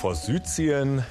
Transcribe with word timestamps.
Forsythien, 0.00 1.02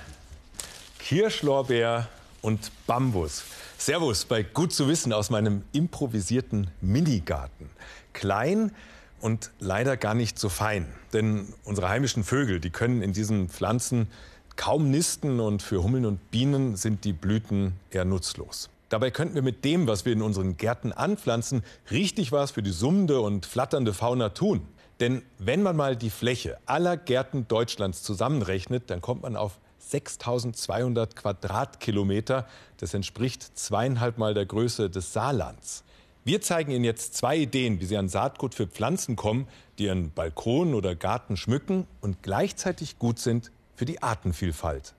Kirschlorbeer 0.99 2.08
und 2.42 2.71
Bambus. 2.88 3.44
Servus 3.78 4.24
bei 4.24 4.44
Gut 4.44 4.71
zu 4.71 4.88
wissen 4.88 5.12
aus 5.12 5.29
meinem 5.29 5.63
improvisierten 5.74 6.71
Minigarten. 6.79 7.69
Klein 8.13 8.72
und 9.19 9.51
leider 9.60 9.97
gar 9.97 10.13
nicht 10.13 10.40
so 10.40 10.47
fein. 10.47 10.87
Denn 11.12 11.54
unsere 11.65 11.90
heimischen 11.90 12.23
Vögel, 12.23 12.62
die 12.62 12.69
können 12.69 13.01
in 13.01 13.12
diesen 13.12 13.50
Pflanzen 13.50 14.08
kaum 14.55 14.90
nisten 14.90 15.42
und 15.42 15.62
für 15.62 15.83
Hummeln 15.83 16.05
und 16.05 16.31
Bienen 16.31 16.77
sind 16.77 17.04
die 17.04 17.13
Blüten 17.13 17.73
eher 17.91 18.05
nutzlos. 18.05 18.70
Dabei 18.88 19.12
könnten 19.12 19.35
wir 19.35 19.41
mit 19.41 19.66
dem, 19.66 19.88
was 19.88 20.05
wir 20.05 20.13
in 20.13 20.22
unseren 20.22 20.55
Gärten 20.55 20.94
anpflanzen, 20.94 21.62
richtig 21.91 22.31
was 22.31 22.52
für 22.52 22.63
die 22.63 22.72
summende 22.72 23.20
und 23.20 23.46
flatternde 23.46 23.94
Fauna 23.94 24.30
tun. 24.30 24.66
Denn 25.00 25.22
wenn 25.38 25.62
man 25.62 25.76
mal 25.76 25.96
die 25.96 26.10
Fläche 26.10 26.58
aller 26.66 26.98
Gärten 26.98 27.48
Deutschlands 27.48 28.02
zusammenrechnet, 28.04 28.90
dann 28.90 29.02
kommt 29.02 29.22
man 29.22 29.36
auf 29.36 29.60
6200 29.80 31.16
Quadratkilometer. 31.16 32.48
Das 32.78 32.94
entspricht 32.94 33.58
zweieinhalb 33.58 34.18
Mal 34.18 34.34
der 34.34 34.46
Größe 34.46 34.90
des 34.90 35.14
Saarlands. 35.14 35.84
Wir 36.26 36.41
zeigen 36.41 36.72
Ihnen 36.72 36.84
jetzt 36.84 37.16
zwei 37.16 37.38
Ideen, 37.38 37.80
wie 37.80 37.86
Sie 37.86 37.96
an 37.96 38.10
Saatgut 38.10 38.54
für 38.54 38.68
Pflanzen 38.68 39.16
kommen, 39.16 39.48
die 39.78 39.86
Ihren 39.86 40.12
Balkon 40.12 40.74
oder 40.74 40.96
Garten 40.96 41.38
schmücken 41.38 41.88
und 42.02 42.22
gleichzeitig 42.22 43.00
gut 43.00 43.20
sind 43.20 43.52
für 43.76 43.86
die 43.86 44.04
Artenvielfalt. 44.04 44.94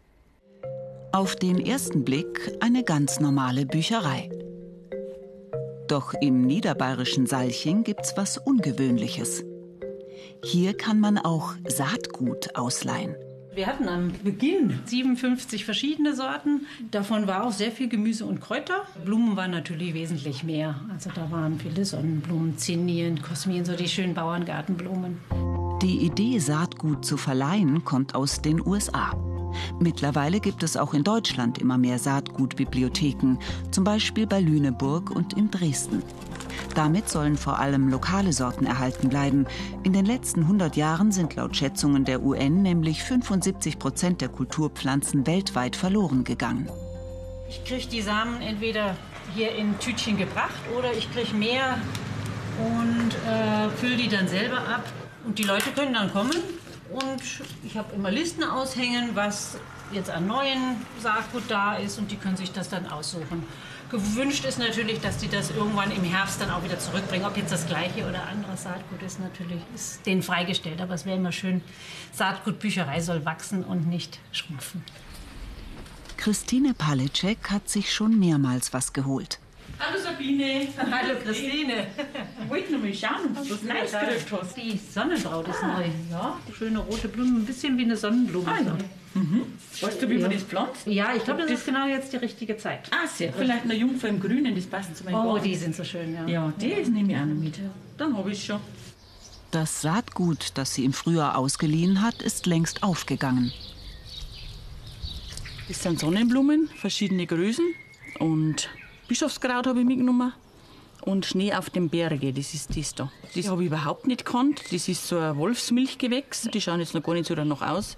Auf 1.13 1.37
den 1.37 1.59
ersten 1.59 2.05
Blick 2.05 2.57
eine 2.61 2.85
ganz 2.85 3.21
normale 3.21 3.67
Bücherei. 3.67 4.31
Doch 5.87 6.15
im 6.15 6.47
niederbayerischen 6.47 7.27
Salching 7.27 7.83
gibt's 7.83 8.15
was 8.17 8.39
Ungewöhnliches. 8.39 9.43
Hier 10.45 10.77
kann 10.77 11.01
man 11.01 11.19
auch 11.19 11.55
Saatgut 11.67 12.57
ausleihen. 12.57 13.15
Wir 13.55 13.67
hatten 13.67 13.89
am 13.89 14.13
Beginn 14.23 14.79
57 14.85 15.65
verschiedene 15.65 16.15
Sorten. 16.15 16.67
Davon 16.93 17.27
war 17.27 17.45
auch 17.45 17.51
sehr 17.51 17.73
viel 17.73 17.89
Gemüse 17.89 18.25
und 18.25 18.41
Kräuter. 18.41 18.85
Blumen 19.05 19.37
waren 19.37 19.51
natürlich 19.51 19.95
wesentlich 19.95 20.45
mehr. 20.45 20.81
Also 20.93 21.11
da 21.13 21.29
waren 21.33 21.59
viele 21.59 21.85
Sonnenblumen, 21.85 22.57
Zinien, 22.57 23.21
Kosmien, 23.21 23.65
so 23.65 23.75
die 23.75 23.89
schönen 23.89 24.15
Bauerngartenblumen. 24.15 25.19
Die 25.83 26.07
Idee, 26.07 26.39
Saatgut 26.39 27.05
zu 27.05 27.17
verleihen, 27.17 27.85
kommt 27.85 28.15
aus 28.15 28.43
den 28.43 28.65
USA. 28.65 29.13
Mittlerweile 29.81 30.39
gibt 30.41 30.63
es 30.63 30.77
auch 30.77 30.95
in 30.95 31.03
Deutschland 31.03 31.59
immer 31.59 31.79
mehr 31.79 31.99
Saatgutbibliotheken, 31.99 33.39
zum 33.73 33.85
Beispiel 33.85 34.27
bei 34.27 34.41
Lüneburg 34.41 35.11
und 35.11 35.33
in 35.33 35.51
Dresden. 35.51 36.03
Damit 36.75 37.09
sollen 37.09 37.37
vor 37.37 37.59
allem 37.59 37.89
lokale 37.89 38.33
Sorten 38.33 38.67
erhalten 38.67 39.09
bleiben. 39.09 39.47
In 39.83 39.93
den 39.93 40.05
letzten 40.05 40.43
100 40.43 40.77
Jahren 40.77 41.13
sind 41.13 41.35
laut 41.37 41.57
Schätzungen 41.57 42.05
der 42.05 42.23
UN 42.23 42.63
nämlich 42.63 43.03
75 43.03 43.79
Prozent 43.79 44.21
der 44.21 44.29
Kulturpflanzen 44.29 45.27
weltweit 45.27 45.77
verloren 45.77 46.25
gegangen. 46.25 46.69
Ich 47.49 47.65
kriege 47.65 47.87
die 47.87 48.03
Samen 48.03 48.41
entweder 48.43 48.97
hier 49.35 49.55
in 49.55 49.79
Tütchen 49.79 50.17
gebracht 50.17 50.61
oder 50.77 50.93
ich 50.93 51.11
kriege 51.13 51.35
mehr 51.35 51.79
und 52.59 53.15
äh, 53.27 53.69
fülle 53.77 53.97
die 53.97 54.09
dann 54.09 54.29
selber 54.29 54.59
ab. 54.59 54.85
Und 55.25 55.39
die 55.39 55.45
Leute 55.45 55.71
können 55.71 55.95
dann 55.95 56.13
kommen 56.13 56.37
und 56.91 57.23
ich 57.65 57.77
habe 57.77 57.95
immer 57.95 58.11
Listen 58.11 58.45
aushängen, 58.45 59.11
was 59.15 59.59
jetzt 59.93 60.11
an 60.11 60.27
neuen 60.27 60.77
Saatgut 61.03 61.45
da 61.49 61.77
ist 61.77 61.99
und 61.99 62.11
die 62.11 62.17
können 62.17 62.37
sich 62.37 62.53
das 62.53 62.69
dann 62.69 62.87
aussuchen. 62.87 63.45
Gewünscht 63.91 64.45
ist 64.45 64.59
natürlich, 64.59 65.01
dass 65.01 65.17
die 65.17 65.29
das 65.29 65.51
irgendwann 65.51 65.91
im 65.91 66.05
Herbst 66.05 66.41
dann 66.41 66.51
auch 66.51 66.63
wieder 66.63 66.79
zurückbringen. 66.79 67.25
Ob 67.25 67.37
jetzt 67.39 67.53
das 67.53 67.67
gleiche 67.67 68.07
oder 68.07 68.27
andere 68.27 68.55
Saatgut 68.55 69.03
ist, 69.03 69.19
natürlich 69.19 69.63
ist 69.75 70.05
denen 70.05 70.23
freigestellt. 70.23 70.83
Aber 70.83 70.93
es 70.93 71.07
wäre 71.07 71.17
immer 71.17 71.33
schön, 71.33 71.63
Saatgutbücherei 72.13 73.01
soll 73.01 73.25
wachsen 73.25 73.65
und 73.65 73.89
nicht 73.89 74.19
schrumpfen. 74.31 74.85
Christine 76.19 76.75
Palicek 76.75 77.51
hat 77.51 77.71
sich 77.71 77.95
schon 77.95 78.19
mehrmals 78.19 78.75
was 78.75 78.93
geholt. 78.93 79.39
Hallo 79.79 79.99
Sabine. 80.03 80.69
Hallo 80.77 81.15
Christine. 81.23 81.87
Ich 82.43 82.51
wollte 82.51 82.73
noch 82.73 82.81
mal 82.81 82.93
schauen, 82.95 83.37
ob 83.37 83.47
du 83.47 83.55
was 83.55 83.63
Neues 83.63 83.93
gekriegt 83.93 84.33
hast. 84.33 84.57
Die 84.57 84.79
Sonnenbraut 84.93 85.49
ist 85.49 85.63
neu. 85.63 85.85
Ja, 86.11 86.39
schöne 86.57 86.79
rote 86.81 87.09
Blumen, 87.09 87.37
ein 87.43 87.45
bisschen 87.45 87.77
wie 87.79 87.83
eine 87.85 87.97
Sonnenblume. 87.97 88.49
Ah, 88.51 88.61
ja. 88.65 88.77
Mhm. 89.15 89.43
Weißt 89.81 90.03
du, 90.03 90.09
wie 90.11 90.19
man 90.19 90.31
das 90.31 90.43
pflanzt? 90.43 90.87
Ja, 90.87 91.15
ich 91.15 91.25
glaube, 91.25 91.43
das 91.43 91.51
ist 91.53 91.67
genau 91.67 91.87
jetzt 91.87 92.13
die 92.13 92.17
richtige 92.17 92.57
Zeit. 92.57 92.89
Ah, 92.91 93.07
sehr. 93.07 93.33
Vielleicht 93.33 93.65
eine 93.65 93.75
Jungfer 93.75 94.09
im 94.09 94.21
Grünen, 94.21 94.55
das 94.55 94.67
passt 94.67 94.97
zu 94.97 95.05
meinem 95.05 95.15
Oh, 95.15 95.33
Garten. 95.35 95.45
die 95.45 95.55
sind 95.55 95.75
so 95.77 95.85
schön, 95.85 96.13
ja. 96.15 96.27
Ja, 96.27 96.53
das 96.59 96.89
nehme 96.89 97.13
ich 97.13 97.19
auch 97.19 97.25
noch 97.27 97.35
mit. 97.35 97.59
Dann 97.97 98.17
habe 98.17 98.31
ich 98.33 98.45
schon. 98.45 98.61
Das 99.51 99.81
Saatgut, 99.81 100.51
das 100.55 100.75
sie 100.75 100.85
im 100.85 100.93
Frühjahr 100.93 101.39
ausgeliehen 101.39 102.03
hat, 102.03 102.21
ist 102.21 102.47
längst 102.47 102.83
aufgegangen. 102.83 103.53
Das 105.69 105.83
sind 105.83 105.99
Sonnenblumen, 106.01 106.69
verschiedene 106.77 107.27
Größen. 107.27 107.65
Und 108.19 108.69
Bischofskraut 109.09 109.67
habe 109.67 109.81
ich 109.81 109.87
mitgenommen. 109.87 110.33
Und 111.01 111.25
Schnee 111.25 111.55
auf 111.55 111.71
dem 111.71 111.89
Berge, 111.89 112.33
das 112.33 112.53
ist 112.53 112.77
das 112.77 112.95
da. 112.95 113.11
Das 113.35 113.49
habe 113.49 113.63
ich 113.63 113.69
überhaupt 113.69 114.07
nicht 114.07 114.27
gekannt. 114.27 114.63
Das 114.71 114.89
ist 114.89 115.09
so 115.09 115.19
ein 115.19 115.37
Wolfsmilchgewächs. 115.39 116.49
Die 116.53 116.61
schauen 116.61 116.81
jetzt 116.81 116.95
noch 116.95 117.03
gar 117.03 117.15
nicht 117.15 117.27
so 117.27 117.35
danach 117.35 117.63
aus. 117.63 117.97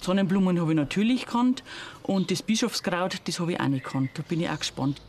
Sonnenblumen 0.00 0.58
habe 0.60 0.72
ich 0.72 0.76
natürlich 0.76 1.26
gekannt. 1.26 1.62
Und 2.02 2.30
das 2.30 2.42
Bischofskraut, 2.42 3.20
das 3.24 3.40
habe 3.40 3.52
ich 3.52 3.60
auch 3.60 3.68
nicht 3.68 3.84
gekannt. 3.84 4.10
Da 4.14 4.22
bin 4.22 4.40
ich 4.40 4.48
auch 4.48 4.58
gespannt. 4.58 5.02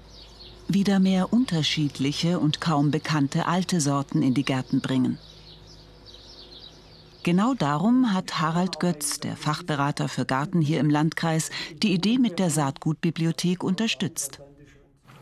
Wieder 0.67 0.99
mehr 0.99 1.31
unterschiedliche 1.31 2.39
und 2.39 2.59
kaum 2.59 2.91
bekannte 2.91 3.45
alte 3.45 3.79
Sorten 3.79 4.21
in 4.21 4.33
die 4.33 4.43
Gärten 4.43 4.81
bringen. 4.81 5.17
Genau 7.23 7.53
darum 7.53 8.13
hat 8.13 8.39
Harald 8.41 8.79
Götz, 8.79 9.19
der 9.19 9.37
Fachberater 9.37 10.09
für 10.09 10.25
Garten 10.25 10.59
hier 10.61 10.79
im 10.79 10.89
Landkreis, 10.89 11.49
die 11.83 11.93
Idee 11.93 12.17
mit 12.17 12.39
der 12.39 12.49
Saatgutbibliothek 12.49 13.63
unterstützt. 13.63 14.41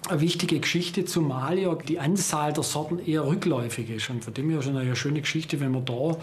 Eine 0.07 0.21
wichtige 0.21 0.59
Geschichte, 0.59 1.05
zumal 1.05 1.57
ja 1.59 1.73
die 1.75 1.99
Anzahl 1.99 2.53
der 2.53 2.63
Sorten 2.63 2.99
eher 2.99 3.25
rückläufig 3.25 3.89
ist. 3.89 4.09
Und 4.09 4.23
von 4.23 4.33
dem 4.33 4.49
her 4.49 4.59
ist 4.59 4.67
es 4.67 4.75
eine 4.75 4.95
schöne 4.95 5.21
Geschichte, 5.21 5.59
wenn 5.59 5.71
man 5.71 5.85
da 5.85 6.17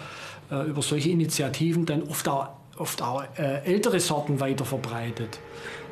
äh, 0.50 0.68
über 0.68 0.82
solche 0.82 1.10
Initiativen 1.10 1.86
dann 1.86 2.02
oft 2.04 2.28
auch, 2.28 2.48
oft 2.76 3.02
auch 3.02 3.24
äh, 3.36 3.64
ältere 3.64 4.00
Sorten 4.00 4.40
weiter 4.40 4.64
verbreitet, 4.64 5.38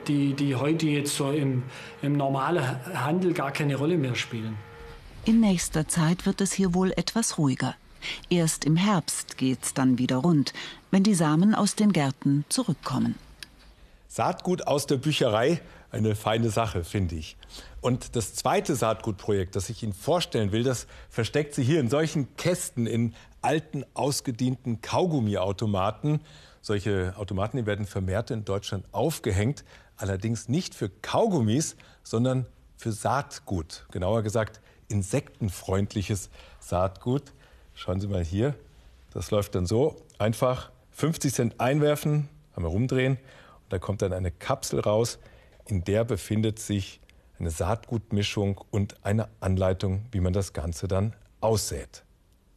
die, 0.09 0.34
die 0.34 0.56
heute 0.56 0.87
jetzt 0.87 1.15
so 1.17 1.31
im, 1.31 1.62
im 2.03 2.15
normalen 2.15 2.65
Handel 2.95 3.33
gar 3.33 3.53
keine 3.53 3.77
Rolle 3.77 3.97
mehr 3.97 4.15
spielen. 4.15 4.57
In 5.25 5.41
nächster 5.41 5.87
Zeit 5.87 6.27
wird 6.27 6.41
es 6.41 6.53
hier 6.53 6.75
wohl 6.75 6.93
etwas 6.93 7.39
ruhiger. 7.39 7.75
Erst 8.31 8.65
im 8.65 8.77
Herbst 8.77 9.37
geht's 9.37 9.75
dann 9.75 9.99
wieder 9.99 10.17
rund, 10.17 10.55
wenn 10.91 11.03
die 11.03 11.15
Samen 11.15 11.55
aus 11.55 11.75
den 11.75 11.93
Gärten 11.93 12.45
zurückkommen. 12.49 13.17
Saatgut 14.10 14.66
aus 14.66 14.87
der 14.87 14.97
Bücherei, 14.97 15.60
eine 15.93 16.16
feine 16.16 16.50
Sache, 16.50 16.82
finde 16.82 17.15
ich. 17.15 17.37
Und 17.81 18.16
das 18.16 18.34
zweite 18.34 18.75
Saatgutprojekt, 18.75 19.54
das 19.54 19.71
ich 19.71 19.84
Ihnen 19.84 19.93
vorstellen 19.93 20.50
will, 20.50 20.65
das 20.65 20.88
versteckt 21.09 21.54
sich 21.54 21.65
hier 21.65 21.78
in 21.78 21.88
solchen 21.88 22.34
Kästen 22.34 22.88
in 22.88 23.15
alten, 23.41 23.84
ausgedienten 23.94 24.81
Kaugummiautomaten. 24.81 26.22
Solche 26.60 27.15
Automaten 27.19 27.59
die 27.59 27.66
werden 27.66 27.87
vermehrt 27.87 28.32
in 28.32 28.44
Deutschland 28.44 28.84
aufgehängt, 28.91 29.65
allerdings 29.97 30.48
nicht 30.48 30.75
für 30.75 30.88
Kaugummis, 30.88 31.77
sondern 32.03 32.47
für 32.77 32.91
Saatgut. 32.91 33.87
Genauer 33.92 34.25
gesagt, 34.25 34.60
insektenfreundliches 34.88 36.31
Saatgut. 36.59 37.32
Schauen 37.75 38.00
Sie 38.00 38.09
mal 38.09 38.25
hier, 38.25 38.56
das 39.12 39.31
läuft 39.31 39.54
dann 39.54 39.66
so. 39.66 40.03
Einfach 40.19 40.72
50 40.91 41.32
Cent 41.32 41.60
einwerfen, 41.60 42.28
einmal 42.56 42.72
rumdrehen 42.72 43.16
da 43.71 43.79
kommt 43.79 44.03
dann 44.03 44.13
eine 44.13 44.31
Kapsel 44.31 44.81
raus. 44.81 45.19
In 45.65 45.85
der 45.85 46.05
befindet 46.05 46.59
sich 46.59 47.01
eine 47.39 47.51
Saatgutmischung 47.51 48.61
und 48.71 49.03
eine 49.05 49.29
Anleitung, 49.41 50.05
wie 50.13 50.21
man 50.21 50.35
das 50.35 50.53
Ganze 50.53 50.87
dann 50.87 51.17
aussät. 51.41 52.05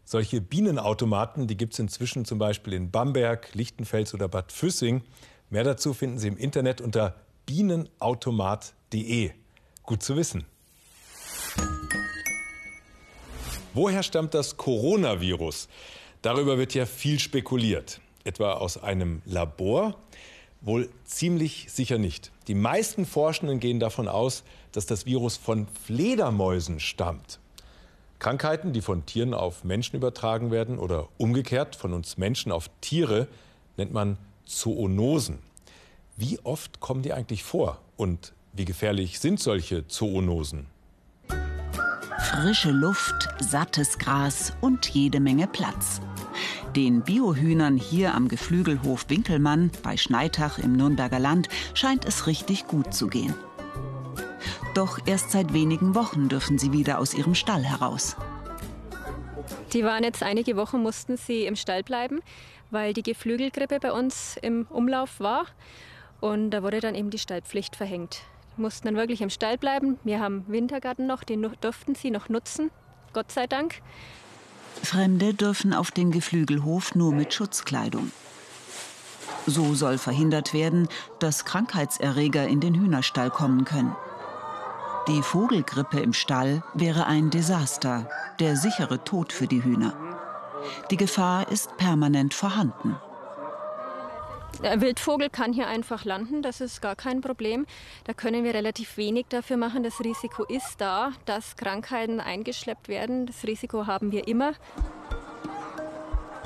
Solche 0.03 0.41
Bienenautomaten, 0.41 1.47
die 1.47 1.55
gibt 1.55 1.71
es 1.73 1.79
inzwischen 1.79 2.25
zum 2.25 2.37
Beispiel 2.37 2.73
in 2.73 2.91
Bamberg, 2.91 3.55
Lichtenfels 3.55 4.13
oder 4.13 4.27
Bad 4.27 4.51
Füssing. 4.51 5.01
Mehr 5.49 5.63
dazu 5.63 5.93
finden 5.93 6.19
Sie 6.19 6.27
im 6.27 6.35
Internet 6.37 6.81
unter 6.81 7.15
bienenautomat.de. 7.45 9.31
Gut 9.83 10.03
zu 10.03 10.17
wissen. 10.17 10.45
Woher 13.73 14.03
stammt 14.03 14.33
das 14.33 14.57
Coronavirus? 14.57 15.69
Darüber 16.21 16.57
wird 16.57 16.73
ja 16.73 16.85
viel 16.85 17.19
spekuliert. 17.19 18.01
Etwa 18.23 18.53
aus 18.53 18.77
einem 18.77 19.21
Labor? 19.25 19.97
Wohl 20.63 20.89
ziemlich 21.03 21.67
sicher 21.69 21.97
nicht. 21.97 22.31
Die 22.47 22.55
meisten 22.55 23.05
Forschenden 23.05 23.59
gehen 23.59 23.81
davon 23.81 24.07
aus, 24.07 24.43
dass 24.71 24.85
das 24.85 25.05
Virus 25.05 25.35
von 25.35 25.67
Fledermäusen 25.67 26.79
stammt. 26.79 27.39
Krankheiten, 28.19 28.71
die 28.71 28.81
von 28.81 29.05
Tieren 29.05 29.33
auf 29.33 29.65
Menschen 29.65 29.97
übertragen 29.97 30.51
werden 30.51 30.79
oder 30.79 31.09
umgekehrt 31.17 31.75
von 31.75 31.91
uns 31.91 32.17
Menschen 32.17 32.53
auf 32.53 32.69
Tiere, 32.79 33.27
nennt 33.75 33.91
man 33.91 34.17
Zoonosen. 34.45 35.39
Wie 36.15 36.39
oft 36.45 36.79
kommen 36.79 37.01
die 37.01 37.11
eigentlich 37.11 37.43
vor 37.43 37.79
und 37.97 38.31
wie 38.53 38.63
gefährlich 38.63 39.19
sind 39.19 39.41
solche 39.41 39.87
Zoonosen? 39.87 40.67
Frische 42.23 42.71
Luft, 42.71 43.27
sattes 43.39 43.99
Gras 43.99 44.53
und 44.61 44.87
jede 44.87 45.19
Menge 45.19 45.45
Platz. 45.45 45.99
Den 46.73 47.01
Biohühnern 47.01 47.75
hier 47.75 48.15
am 48.15 48.29
Geflügelhof 48.29 49.09
Winkelmann 49.09 49.71
bei 49.83 49.97
Schneitach 49.97 50.57
im 50.57 50.73
Nürnberger 50.73 51.19
Land 51.19 51.49
scheint 51.73 52.05
es 52.05 52.25
richtig 52.25 52.65
gut 52.67 52.93
zu 52.93 53.07
gehen. 53.07 53.35
Doch 54.73 54.99
erst 55.05 55.31
seit 55.31 55.53
wenigen 55.53 55.95
Wochen 55.95 56.29
dürfen 56.29 56.57
sie 56.57 56.71
wieder 56.71 56.99
aus 56.99 57.13
ihrem 57.13 57.35
Stall 57.35 57.63
heraus. 57.63 58.15
Die 59.73 59.83
waren 59.83 60.03
jetzt 60.03 60.23
einige 60.23 60.55
Wochen, 60.55 60.81
mussten 60.81 61.17
sie 61.17 61.45
im 61.45 61.57
Stall 61.57 61.83
bleiben, 61.83 62.21
weil 62.71 62.93
die 62.93 63.03
Geflügelgrippe 63.03 63.79
bei 63.79 63.91
uns 63.91 64.37
im 64.41 64.65
Umlauf 64.69 65.19
war. 65.19 65.45
Und 66.21 66.51
da 66.51 66.63
wurde 66.63 66.79
dann 66.79 66.95
eben 66.95 67.09
die 67.09 67.19
Stallpflicht 67.19 67.75
verhängt. 67.75 68.21
Mussten 68.57 68.87
dann 68.87 68.95
wirklich 68.95 69.21
im 69.21 69.29
Stall 69.29 69.57
bleiben. 69.57 69.97
Wir 70.03 70.19
haben 70.19 70.45
Wintergarten 70.47 71.07
noch, 71.07 71.23
den 71.23 71.47
durften 71.61 71.95
sie 71.95 72.11
noch 72.11 72.29
nutzen, 72.29 72.71
Gott 73.13 73.31
sei 73.31 73.47
Dank. 73.47 73.81
Fremde 74.81 75.33
dürfen 75.33 75.73
auf 75.73 75.91
den 75.91 76.11
Geflügelhof 76.11 76.95
nur 76.95 77.13
mit 77.13 77.33
Schutzkleidung. 77.33 78.11
So 79.45 79.73
soll 79.73 79.97
verhindert 79.97 80.53
werden, 80.53 80.87
dass 81.19 81.45
Krankheitserreger 81.45 82.47
in 82.47 82.59
den 82.59 82.75
Hühnerstall 82.75 83.29
kommen 83.29 83.65
können. 83.65 83.95
Die 85.07 85.21
Vogelgrippe 85.21 85.99
im 85.99 86.13
Stall 86.13 86.63
wäre 86.73 87.07
ein 87.07 87.29
Desaster, 87.29 88.07
der 88.39 88.55
sichere 88.55 89.03
Tod 89.03 89.33
für 89.33 89.47
die 89.47 89.63
Hühner. 89.63 89.93
Die 90.91 90.97
Gefahr 90.97 91.51
ist 91.51 91.75
permanent 91.75 92.33
vorhanden. 92.33 92.95
Der 94.61 94.81
Wildvogel 94.81 95.29
kann 95.29 95.51
hier 95.51 95.67
einfach 95.67 96.05
landen, 96.05 96.41
das 96.41 96.61
ist 96.61 96.81
gar 96.81 96.95
kein 96.95 97.21
Problem. 97.21 97.65
Da 98.05 98.13
können 98.13 98.43
wir 98.43 98.53
relativ 98.53 98.97
wenig 98.97 99.25
dafür 99.29 99.57
machen. 99.57 99.83
Das 99.83 99.99
Risiko 99.99 100.43
ist 100.43 100.75
da, 100.77 101.11
dass 101.25 101.55
Krankheiten 101.55 102.19
eingeschleppt 102.19 102.87
werden. 102.87 103.25
Das 103.25 103.43
Risiko 103.43 103.87
haben 103.87 104.11
wir 104.11 104.27
immer. 104.27 104.53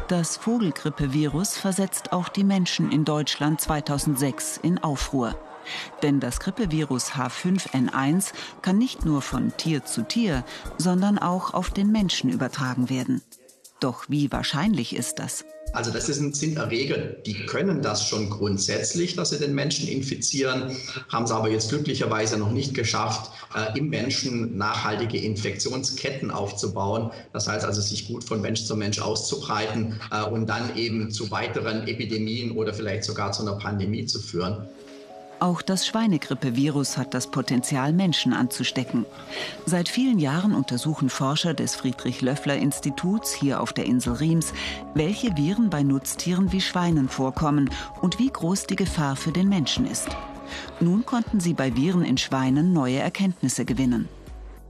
Das 0.08 0.38
Vogelgrippevirus 0.38 1.58
versetzt 1.58 2.14
auch 2.14 2.30
die 2.30 2.46
Menschen 2.46 2.92
in 2.92 3.04
Deutschland 3.04 3.60
2006 3.60 4.58
in 4.58 4.78
Aufruhr. 4.80 5.38
Denn 6.02 6.22
das 6.22 6.40
Grippevirus 6.40 7.12
H5N1 7.12 8.32
kann 8.62 8.78
nicht 8.78 9.06
nur 9.06 9.22
von 9.22 9.56
Tier 9.58 9.84
zu 9.84 10.04
Tier, 10.04 10.46
sondern 10.78 11.20
auch 11.20 11.54
auf 11.54 11.72
den 11.72 11.92
Menschen 11.92 12.30
übertragen 12.30 12.90
werden. 12.90 13.22
Doch 13.82 14.06
wie 14.08 14.32
wahrscheinlich 14.32 14.96
ist 14.96 15.20
das? 15.20 15.44
Also 15.74 15.92
das 15.92 16.06
sind 16.08 16.58
Erreger, 16.58 16.98
die 16.98 17.46
können 17.46 17.82
das 17.82 18.08
schon 18.08 18.30
grundsätzlich, 18.30 19.16
dass 19.16 19.30
sie 19.30 19.38
den 19.38 19.54
Menschen 19.54 19.88
infizieren, 19.88 20.76
haben 21.10 21.26
es 21.26 21.32
aber 21.32 21.50
jetzt 21.50 21.70
glücklicherweise 21.70 22.38
noch 22.38 22.52
nicht 22.52 22.74
geschafft, 22.74 23.32
äh, 23.56 23.78
im 23.78 23.90
Menschen 23.90 24.58
nachhaltige 24.58 25.18
Infektionsketten 25.18 26.32
aufzubauen. 26.32 27.12
Das 27.34 27.48
heißt 27.48 27.66
also, 27.66 27.82
sich 27.82 28.08
gut 28.08 28.24
von 28.24 28.42
Mensch 28.42 28.64
zu 28.64 28.76
Mensch 28.76 29.00
auszubreiten 29.00 30.00
äh, 30.12 30.24
und 30.24 30.48
dann 30.48 30.76
eben 30.76 31.12
zu 31.12 31.30
weiteren 31.32 31.88
Epidemien 31.88 32.52
oder 32.52 32.74
vielleicht 32.74 33.04
sogar 33.04 33.32
zu 33.32 33.44
einer 33.44 33.58
Pandemie 33.58 34.06
zu 34.06 34.20
führen. 34.20 34.68
Auch 35.40 35.62
das 35.62 35.86
Schweinegrippevirus 35.86 36.98
hat 36.98 37.14
das 37.14 37.30
Potenzial, 37.30 37.94
Menschen 37.94 38.34
anzustecken. 38.34 39.06
Seit 39.68 39.88
vielen 39.88 40.18
Jahren 40.18 40.56
untersuchen 40.56 41.10
Forscher 41.10 41.54
des 41.54 41.76
Friedrich-Löffler-Instituts 41.76 43.34
hier 43.34 43.62
auf 43.62 43.72
der 43.72 43.86
Insel 43.86 44.14
Riems, 44.14 44.52
welche 44.96 45.38
Viren 45.38 45.70
bei 45.70 45.84
Nutztieren 45.84 46.52
wie 46.52 46.62
Schweinen 46.62 47.08
vorkommen 47.08 47.70
und 48.02 48.18
wie 48.18 48.32
groß 48.32 48.66
die 48.66 48.76
Gefahr 48.76 49.16
für 49.16 49.32
den 49.32 49.48
Menschen 49.48 49.86
ist. 49.86 50.10
Nun 50.80 51.06
konnten 51.06 51.40
sie 51.40 51.54
bei 51.54 51.76
Viren 51.76 52.04
in 52.04 52.18
Schweinen 52.18 52.74
neue 52.74 52.98
Erkenntnisse 52.98 53.64
gewinnen. 53.64 54.10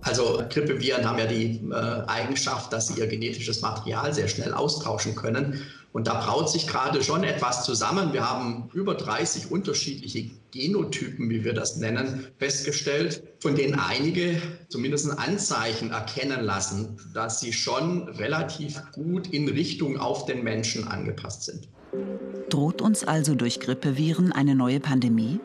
Also 0.01 0.43
Grippeviren 0.49 1.05
haben 1.05 1.17
ja 1.17 1.25
die 1.25 1.61
äh, 1.71 2.07
Eigenschaft, 2.07 2.71
dass 2.71 2.87
sie 2.87 2.99
ihr 2.99 3.07
genetisches 3.07 3.61
Material 3.61 4.13
sehr 4.13 4.27
schnell 4.27 4.53
austauschen 4.53 5.15
können. 5.15 5.61
Und 5.93 6.07
da 6.07 6.21
braut 6.21 6.49
sich 6.49 6.67
gerade 6.67 7.03
schon 7.03 7.23
etwas 7.23 7.63
zusammen. 7.63 8.13
Wir 8.13 8.29
haben 8.29 8.69
über 8.73 8.93
30 8.93 9.51
unterschiedliche 9.51 10.29
Genotypen, 10.51 11.29
wie 11.29 11.43
wir 11.43 11.53
das 11.53 11.77
nennen, 11.77 12.27
festgestellt, 12.37 13.23
von 13.39 13.55
denen 13.55 13.79
einige 13.79 14.41
zumindest 14.69 15.09
Anzeichen 15.17 15.91
erkennen 15.91 16.43
lassen, 16.43 16.97
dass 17.13 17.39
sie 17.39 17.53
schon 17.53 18.09
relativ 18.09 18.81
gut 18.91 19.27
in 19.27 19.47
Richtung 19.49 19.97
auf 19.97 20.25
den 20.25 20.43
Menschen 20.43 20.87
angepasst 20.87 21.43
sind. 21.43 21.67
Droht 22.49 22.81
uns 22.81 23.03
also 23.03 23.35
durch 23.35 23.59
Grippeviren 23.59 24.31
eine 24.31 24.55
neue 24.55 24.79
Pandemie? 24.79 25.39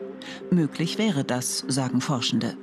Möglich 0.51 0.97
wäre 0.97 1.23
das, 1.23 1.65
sagen 1.67 1.99
Forschende. 1.99 2.55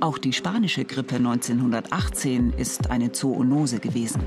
Auch 0.00 0.18
die 0.18 0.32
spanische 0.32 0.84
Grippe 0.84 1.16
1918 1.16 2.52
ist 2.52 2.90
eine 2.90 3.12
Zoonose 3.12 3.78
gewesen. 3.78 4.22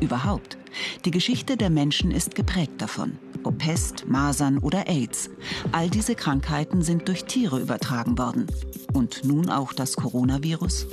Überhaupt. 0.00 0.58
Die 1.04 1.10
Geschichte 1.10 1.56
der 1.56 1.70
Menschen 1.70 2.10
ist 2.10 2.34
geprägt 2.34 2.82
davon. 2.82 3.18
Ob 3.44 3.58
Pest, 3.58 4.06
Masern 4.06 4.58
oder 4.58 4.88
AIDS. 4.88 5.30
All 5.72 5.88
diese 5.88 6.14
Krankheiten 6.14 6.82
sind 6.82 7.08
durch 7.08 7.24
Tiere 7.24 7.60
übertragen 7.60 8.18
worden. 8.18 8.46
Und 8.92 9.24
nun 9.24 9.48
auch 9.48 9.72
das 9.72 9.96
Coronavirus? 9.96 10.86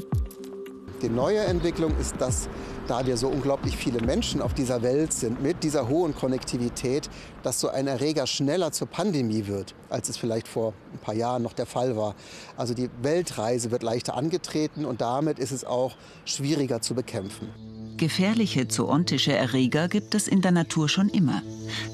Die 1.01 1.09
neue 1.09 1.39
Entwicklung 1.39 1.93
ist, 1.99 2.15
dass 2.19 2.47
da 2.87 3.05
wir 3.05 3.17
so 3.17 3.27
unglaublich 3.27 3.75
viele 3.75 3.99
Menschen 3.99 4.41
auf 4.41 4.53
dieser 4.53 4.81
Welt 4.81 5.11
sind, 5.11 5.41
mit 5.41 5.63
dieser 5.63 5.89
hohen 5.89 6.15
Konnektivität, 6.15 7.09
dass 7.43 7.59
so 7.59 7.67
ein 7.67 7.87
Erreger 7.87 8.25
schneller 8.25 8.71
zur 8.71 8.87
Pandemie 8.87 9.47
wird, 9.47 9.75
als 9.89 10.07
es 10.07 10.15
vielleicht 10.15 10.47
vor 10.47 10.73
ein 10.93 10.99
paar 10.99 11.13
Jahren 11.13 11.43
noch 11.43 11.53
der 11.53 11.65
Fall 11.65 11.97
war. 11.97 12.15
Also 12.55 12.73
die 12.73 12.89
Weltreise 13.01 13.71
wird 13.71 13.83
leichter 13.83 14.15
angetreten 14.15 14.85
und 14.85 15.01
damit 15.01 15.39
ist 15.39 15.51
es 15.51 15.65
auch 15.65 15.95
schwieriger 16.23 16.81
zu 16.81 16.93
bekämpfen. 16.95 17.49
Gefährliche 18.03 18.67
zoontische 18.67 19.31
Erreger 19.31 19.87
gibt 19.87 20.13
es 20.13 20.27
in 20.27 20.41
der 20.41 20.51
Natur 20.51 20.89
schon 20.89 21.07
immer. 21.07 21.41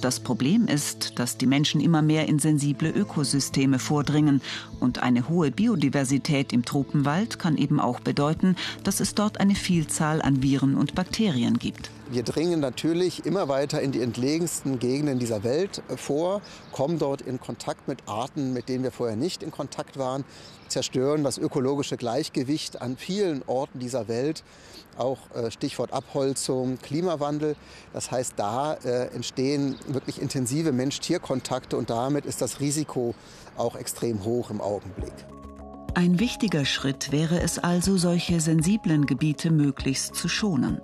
Das 0.02 0.20
Problem 0.20 0.68
ist, 0.68 1.20
dass 1.20 1.38
die 1.38 1.48
Menschen 1.48 1.82
immer 1.82 2.02
mehr 2.02 2.28
in 2.28 2.40
sensible 2.40 2.90
Ökosysteme 2.90 3.80
vordringen. 3.80 4.42
Und 4.80 5.04
eine 5.04 5.30
hohe 5.30 5.52
Biodiversität 5.52 6.54
im 6.54 6.66
Tropenwald 6.66 7.40
kann 7.40 7.58
eben 7.58 7.80
auch 7.80 8.00
bedeuten, 8.00 8.56
dass 8.84 9.00
es 9.00 9.16
dort 9.16 9.40
eine 9.40 9.56
Vielzahl 9.56 10.22
an 10.22 10.42
Viren 10.42 10.76
und 10.76 10.96
Bakterien 10.96 11.58
gibt. 11.60 11.92
Wir 12.12 12.24
dringen 12.24 12.60
natürlich 12.60 13.28
immer 13.28 13.50
weiter 13.50 13.84
in 13.84 13.92
die 13.92 14.02
entlegensten 14.02 14.80
Gegenden 14.80 15.20
dieser 15.20 15.44
Welt 15.44 15.84
vor, 15.96 16.42
kommen 16.72 16.98
dort 16.98 17.22
in 17.22 17.40
Kontakt 17.40 17.88
mit 17.88 18.00
Arten, 18.08 18.52
mit 18.52 18.68
denen 18.68 18.84
wir 18.84 18.92
vorher 18.92 19.16
nicht 19.16 19.44
in 19.44 19.52
Kontakt 19.52 20.00
waren, 20.00 20.26
zerstören 20.70 21.24
das 21.24 21.38
ökologische 21.38 21.98
Gleichgewicht 21.98 22.82
an 22.82 22.98
vielen 22.98 23.44
Orten 23.46 23.78
dieser 23.78 24.08
Welt. 24.08 24.44
Auch 24.98 25.20
äh, 25.36 25.52
Stichwort 25.52 25.94
Abholzung, 25.94 26.80
Klimawandel. 26.82 27.56
Das 27.94 28.10
heißt, 28.10 28.34
da 28.38 28.74
äh, 28.74 29.10
wirklich 29.88 30.22
intensive 30.22 30.72
Mensch-Tier-Kontakte 30.72 31.78
und 31.78 31.90
damit 31.90 32.26
ist 32.26 32.42
das 32.42 32.60
Risiko 32.60 33.16
auch 33.58 33.76
extrem 33.76 34.24
hoch 34.24 34.50
im 34.50 34.62
Augenblick. 34.62 35.14
Ein 35.96 36.20
wichtiger 36.20 36.66
Schritt 36.66 37.12
wäre 37.12 37.42
es 37.42 37.60
also, 37.60 37.98
solche 37.98 38.40
sensiblen 38.40 39.06
Gebiete 39.06 39.52
möglichst 39.52 40.16
zu 40.16 40.28
schonen. 40.28 40.80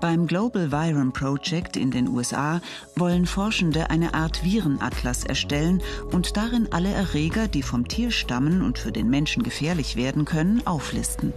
Beim 0.00 0.26
Global 0.26 0.70
Viron 0.70 1.12
Project 1.12 1.76
in 1.76 1.90
den 1.90 2.08
USA 2.08 2.60
wollen 2.96 3.26
Forschende 3.26 3.90
eine 3.90 4.14
Art 4.14 4.44
Virenatlas 4.44 5.24
erstellen 5.24 5.82
und 6.10 6.36
darin 6.36 6.68
alle 6.70 6.90
Erreger, 6.90 7.48
die 7.48 7.62
vom 7.62 7.88
Tier 7.88 8.10
stammen 8.10 8.62
und 8.62 8.78
für 8.78 8.92
den 8.92 9.08
Menschen 9.08 9.42
gefährlich 9.42 9.96
werden 9.96 10.24
können, 10.24 10.66
auflisten. 10.66 11.32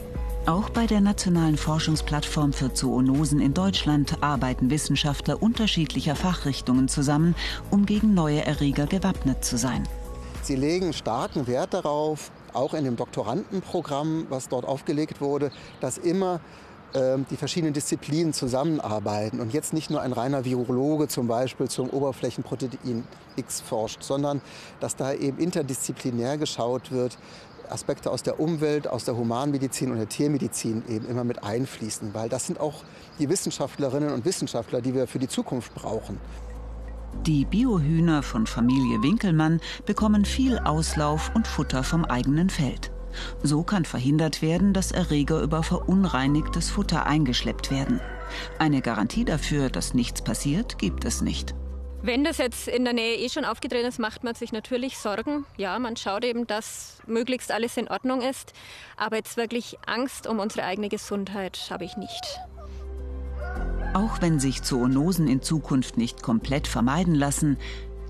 Auch 0.47 0.69
bei 0.69 0.85
der 0.85 1.01
Nationalen 1.01 1.57
Forschungsplattform 1.57 2.53
für 2.53 2.71
Zoonosen 2.71 3.39
in 3.39 3.55
Deutschland 3.55 4.21
arbeiten 4.21 4.69
Wissenschaftler 4.69 5.41
unterschiedlicher 5.41 6.15
Fachrichtungen 6.15 6.87
zusammen, 6.87 7.33
um 7.71 7.87
gegen 7.87 8.13
neue 8.13 8.45
Erreger 8.45 8.85
gewappnet 8.85 9.43
zu 9.43 9.57
sein. 9.57 9.87
Sie 10.43 10.55
legen 10.55 10.93
starken 10.93 11.47
Wert 11.47 11.73
darauf, 11.73 12.29
auch 12.53 12.75
in 12.75 12.83
dem 12.83 12.95
Doktorandenprogramm, 12.95 14.27
was 14.29 14.47
dort 14.47 14.65
aufgelegt 14.65 15.19
wurde, 15.19 15.49
dass 15.81 15.97
immer 15.97 16.41
ähm, 16.93 17.25
die 17.31 17.37
verschiedenen 17.37 17.73
Disziplinen 17.73 18.31
zusammenarbeiten 18.31 19.39
und 19.39 19.51
jetzt 19.51 19.73
nicht 19.73 19.89
nur 19.89 20.01
ein 20.01 20.13
reiner 20.13 20.45
Virologe 20.45 21.07
zum 21.07 21.27
Beispiel 21.27 21.69
zum 21.69 21.89
Oberflächenprotein 21.89 23.03
X 23.35 23.61
forscht, 23.61 24.03
sondern 24.03 24.41
dass 24.79 24.95
da 24.95 25.11
eben 25.11 25.39
interdisziplinär 25.39 26.37
geschaut 26.37 26.91
wird, 26.91 27.17
Aspekte 27.72 28.12
aus 28.12 28.24
der 28.24 28.39
Umwelt, 28.39 28.88
aus 28.88 29.05
der 29.05 29.17
Humanmedizin 29.17 29.91
und 29.91 29.98
der 29.98 30.10
Tiermedizin 30.10 30.84
eben 30.88 31.07
immer 31.07 31.24
mit 31.24 31.43
einfließen, 31.43 32.13
weil 32.13 32.29
das 32.29 32.45
sind 32.48 32.60
auch 32.60 32.84
die 33.19 33.29
Wissenschaftlerinnen 33.29 34.12
und 34.12 34.25
Wissenschaftler, 34.25 34.81
die 34.81 34.93
wir 34.93 35.07
für 35.07 35.19
die 35.19 35.27
Zukunft 35.27 35.74
brauchen. 35.75 36.19
Die 37.25 37.45
Biohühner 37.45 38.22
von 38.24 38.45
Familie 38.45 39.01
Winkelmann 39.01 39.62
bekommen 39.86 40.25
viel 40.25 40.60
Auslauf 40.60 41.31
und 41.34 41.48
Futter 41.48 41.84
vom 41.84 42.05
eigenen 42.05 42.50
Feld. 42.50 42.91
So 43.41 43.63
kann 43.63 43.86
verhindert 43.86 44.41
werden, 44.41 44.74
dass 44.74 44.91
Erreger 44.91 45.41
über 45.41 45.63
verunreinigtes 45.63 46.69
Futter 46.69 47.05
eingeschleppt 47.05 47.72
werden. 47.72 48.01
Eine 48.60 48.81
Garantie 48.81 49.25
dafür, 49.25 49.69
dass 49.69 49.93
nichts 49.93 50.22
passiert, 50.22 50.77
gibt 50.77 51.05
es 51.05 51.22
nicht. 51.22 51.55
Wenn 52.05 52.24
das 52.24 52.38
jetzt 52.38 52.67
in 52.67 52.83
der 52.83 52.93
Nähe 52.93 53.17
eh 53.17 53.29
schon 53.29 53.45
aufgetreten 53.45 53.88
ist, 53.88 53.97
macht 53.97 54.24
man 54.24 54.35
sich 54.35 54.51
natürlich 54.51 55.00
Sorgen. 55.00 55.43
Ja, 55.57 55.79
man 55.79 55.97
schaut 55.97 56.24
eben, 56.24 56.45
dass 56.45 57.00
möglichst 57.07 57.51
alles 57.51 57.77
in 57.77 57.88
Ordnung 57.88 58.21
ist. 58.21 58.53
Aber 58.95 59.15
jetzt 59.15 59.38
wirklich 59.38 59.79
Angst 59.88 60.27
um 60.27 60.38
unsere 60.38 60.67
eigene 60.67 60.89
Gesundheit 60.89 61.59
habe 61.71 61.83
ich 61.83 61.97
nicht. 61.97 62.39
Auch 63.95 64.21
wenn 64.21 64.39
sich 64.39 64.62
Zoonosen 64.62 65.27
in 65.27 65.41
Zukunft 65.41 65.97
nicht 65.97 66.21
komplett 66.21 66.67
vermeiden 66.67 67.15
lassen, 67.15 67.57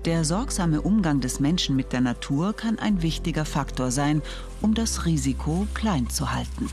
der 0.04 0.24
sorgsame 0.24 0.82
Umgang 0.82 1.22
des 1.22 1.40
Menschen 1.40 1.74
mit 1.74 1.94
der 1.94 2.02
Natur 2.02 2.52
kann 2.52 2.78
ein 2.78 3.00
wichtiger 3.00 3.46
Faktor 3.46 3.90
sein, 3.90 4.20
um 4.60 4.74
das 4.74 5.06
Risiko 5.06 5.66
klein 5.72 6.10
zu 6.10 6.34
halten. 6.34 6.68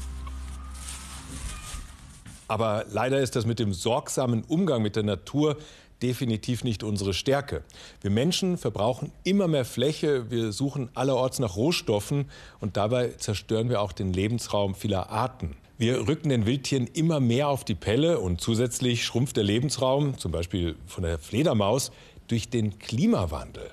Aber 2.50 2.86
leider 2.92 3.20
ist 3.20 3.36
das 3.36 3.46
mit 3.46 3.60
dem 3.60 3.74
sorgsamen 3.74 4.44
Umgang 4.44 4.82
mit 4.82 4.96
der 4.96 5.03
Natur 5.03 5.58
definitiv 6.04 6.64
nicht 6.64 6.84
unsere 6.84 7.14
Stärke. 7.14 7.64
Wir 8.02 8.12
Menschen 8.12 8.58
verbrauchen 8.58 9.12
immer 9.24 9.48
mehr 9.48 9.66
Fläche, 9.66 10.30
wir 10.30 10.52
suchen 10.52 10.90
allerorts 10.94 11.40
nach 11.40 11.56
Rohstoffen 11.56 12.26
und 12.60 12.78
dabei 12.78 13.08
zerstören 13.18 13.70
wir 13.70 13.82
auch 13.82 13.94
den 13.94 14.14
Lebensraum 14.14 14.76
vieler 14.76 15.10
Arten. 15.10 15.56
Wir 15.78 16.08
rücken 16.08 16.30
den 16.30 16.46
Wildtieren 16.46 16.88
immer 16.88 17.20
mehr 17.20 17.48
auf 17.48 17.66
die 17.66 17.76
Pelle 17.76 18.20
und 18.20 18.40
zusätzlich 18.42 19.04
schrumpft 19.04 19.38
der 19.38 19.44
Lebensraum, 19.44 20.18
zum 20.18 20.32
Beispiel 20.32 20.76
von 20.86 21.04
der 21.04 21.18
Fledermaus, 21.18 21.92
durch 22.28 22.50
den 22.50 22.78
Klimawandel. 22.78 23.72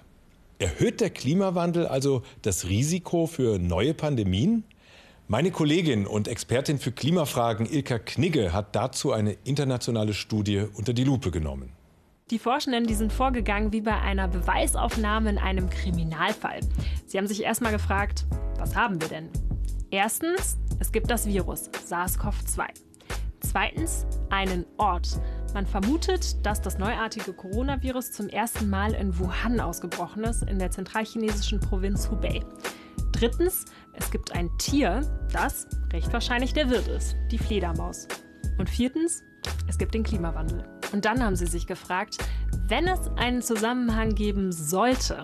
Erhöht 0.59 1.01
der 1.01 1.11
Klimawandel 1.11 1.87
also 1.87 2.23
das 2.43 2.69
Risiko 2.69 3.27
für 3.27 3.59
neue 3.59 3.95
Pandemien? 3.95 4.65
Meine 5.29 5.51
Kollegin 5.53 6.07
und 6.07 6.27
Expertin 6.27 6.79
für 6.79 6.91
Klimafragen 6.91 7.65
Ilka 7.65 7.99
Knigge 7.99 8.53
hat 8.53 8.75
dazu 8.75 9.13
eine 9.13 9.37
internationale 9.45 10.13
Studie 10.13 10.65
unter 10.75 10.93
die 10.93 11.05
Lupe 11.05 11.31
genommen. 11.31 11.71
Die 12.31 12.39
Forschenden, 12.39 12.87
die 12.87 12.95
sind 12.95 13.13
vorgegangen 13.13 13.73
wie 13.73 13.81
bei 13.81 13.99
einer 13.99 14.29
Beweisaufnahme 14.29 15.31
in 15.31 15.39
einem 15.39 15.69
Kriminalfall. 15.69 16.61
Sie 17.07 17.19
haben 17.19 17.27
sich 17.27 17.43
erstmal 17.43 17.73
gefragt, 17.73 18.25
was 18.57 18.77
haben 18.77 19.01
wir 19.01 19.09
denn? 19.09 19.29
Erstens, 19.91 20.57
es 20.79 20.93
gibt 20.93 21.11
das 21.11 21.27
Virus 21.27 21.69
SARS-CoV-2. 21.89 22.67
Zweitens, 23.41 24.07
einen 24.29 24.65
Ort. 24.77 25.21
Man 25.55 25.67
vermutet, 25.67 26.47
dass 26.47 26.63
das 26.63 26.79
neuartige 26.79 27.33
Coronavirus 27.33 28.13
zum 28.13 28.29
ersten 28.29 28.71
Mal 28.71 28.95
in 28.95 29.19
Wuhan 29.19 29.59
ausgebrochen 29.59 30.23
ist, 30.23 30.45
in 30.45 30.61
der 30.61 30.71
zentralchinesischen 30.71 31.59
Provinz 31.59 32.09
Hubei. 32.13 32.45
Drittens, 33.11 33.65
es 33.95 34.09
gibt 34.13 34.31
ein 34.37 34.57
Tier, 34.59 35.01
das 35.33 35.67
recht 35.93 36.13
wahrscheinlich 36.13 36.53
der 36.53 36.71
Wirt 36.71 36.87
ist, 36.87 37.17
die 37.33 37.39
Fledermaus. 37.39 38.07
Und 38.57 38.71
viertens, 38.71 39.25
es 39.68 39.78
gibt 39.78 39.94
den 39.94 40.02
Klimawandel. 40.02 40.64
Und 40.92 41.04
dann 41.04 41.23
haben 41.23 41.37
sie 41.37 41.47
sich 41.47 41.66
gefragt, 41.66 42.18
wenn 42.66 42.88
es 42.88 43.09
einen 43.16 43.42
Zusammenhang 43.42 44.14
geben 44.14 44.52
sollte, 44.52 45.23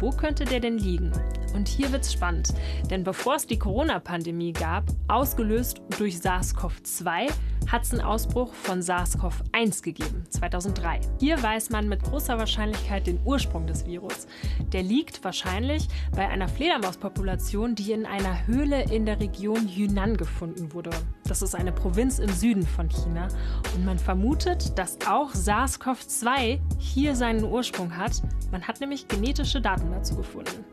wo 0.00 0.10
könnte 0.10 0.44
der 0.44 0.60
denn 0.60 0.78
liegen? 0.78 1.12
Und 1.54 1.66
hier 1.66 1.90
wird's 1.90 2.12
spannend, 2.12 2.54
denn 2.90 3.02
bevor 3.02 3.34
es 3.34 3.46
die 3.46 3.58
Corona-Pandemie 3.58 4.52
gab, 4.52 4.84
ausgelöst 5.08 5.80
durch 5.98 6.18
SARS-CoV-2, 6.18 7.30
hat 7.66 7.82
es 7.82 7.92
einen 7.92 8.02
Ausbruch 8.02 8.54
von 8.54 8.80
SARS-CoV-1 8.80 9.82
gegeben, 9.82 10.24
2003. 10.30 11.00
Hier 11.18 11.42
weiß 11.42 11.70
man 11.70 11.88
mit 11.88 12.02
großer 12.02 12.38
Wahrscheinlichkeit 12.38 13.06
den 13.06 13.18
Ursprung 13.24 13.66
des 13.66 13.86
Virus. 13.86 14.26
Der 14.72 14.82
liegt 14.82 15.24
wahrscheinlich 15.24 15.88
bei 16.14 16.28
einer 16.28 16.48
Fledermauspopulation, 16.48 17.74
die 17.74 17.92
in 17.92 18.06
einer 18.06 18.46
Höhle 18.46 18.84
in 18.84 19.04
der 19.04 19.20
Region 19.20 19.68
Yunnan 19.68 20.16
gefunden 20.16 20.72
wurde. 20.72 20.90
Das 21.28 21.42
ist 21.42 21.54
eine 21.54 21.72
Provinz 21.72 22.18
im 22.20 22.30
Süden 22.30 22.66
von 22.66 22.88
China. 22.88 23.28
Und 23.74 23.84
man 23.84 23.98
vermutet, 23.98 24.78
dass 24.78 24.98
auch 25.06 25.34
SARS-CoV-2 25.34 26.58
hier 26.78 27.14
seinen 27.14 27.44
Ursprung 27.44 27.94
hat. 27.94 28.22
Man 28.50 28.66
hat 28.66 28.80
nämlich 28.80 29.08
genetische 29.08 29.60
Daten 29.60 29.90
dazu 29.90 30.16
gefunden. 30.16 30.64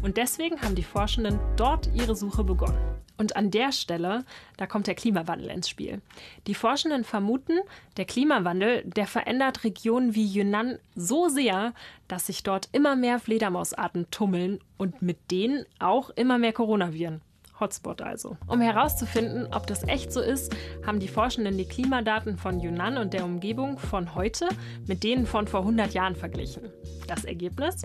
Und 0.00 0.16
deswegen 0.16 0.60
haben 0.62 0.74
die 0.74 0.82
Forschenden 0.82 1.38
dort 1.56 1.90
ihre 1.94 2.16
Suche 2.16 2.42
begonnen. 2.42 2.78
Und 3.18 3.36
an 3.36 3.50
der 3.50 3.72
Stelle, 3.72 4.24
da 4.56 4.66
kommt 4.66 4.86
der 4.86 4.94
Klimawandel 4.94 5.50
ins 5.50 5.68
Spiel. 5.68 6.00
Die 6.46 6.54
Forschenden 6.54 7.04
vermuten, 7.04 7.58
der 7.98 8.06
Klimawandel, 8.06 8.84
der 8.84 9.08
verändert 9.08 9.64
Regionen 9.64 10.14
wie 10.14 10.24
Yunnan 10.24 10.78
so 10.94 11.28
sehr, 11.28 11.74
dass 12.06 12.26
sich 12.26 12.44
dort 12.44 12.70
immer 12.72 12.96
mehr 12.96 13.18
Fledermausarten 13.18 14.10
tummeln 14.10 14.60
und 14.78 15.02
mit 15.02 15.30
denen 15.30 15.66
auch 15.80 16.10
immer 16.10 16.38
mehr 16.38 16.52
Coronaviren. 16.54 17.20
Hotspot 17.60 18.02
also. 18.02 18.36
Um 18.46 18.60
herauszufinden, 18.60 19.48
ob 19.52 19.66
das 19.66 19.86
echt 19.88 20.12
so 20.12 20.20
ist, 20.20 20.54
haben 20.86 21.00
die 21.00 21.08
Forschenden 21.08 21.56
die 21.56 21.66
Klimadaten 21.66 22.36
von 22.36 22.60
Yunnan 22.60 22.98
und 22.98 23.12
der 23.12 23.24
Umgebung 23.24 23.78
von 23.78 24.14
heute 24.14 24.48
mit 24.86 25.02
denen 25.02 25.26
von 25.26 25.46
vor 25.46 25.60
100 25.60 25.94
Jahren 25.94 26.16
verglichen. 26.16 26.70
Das 27.06 27.24
Ergebnis? 27.24 27.82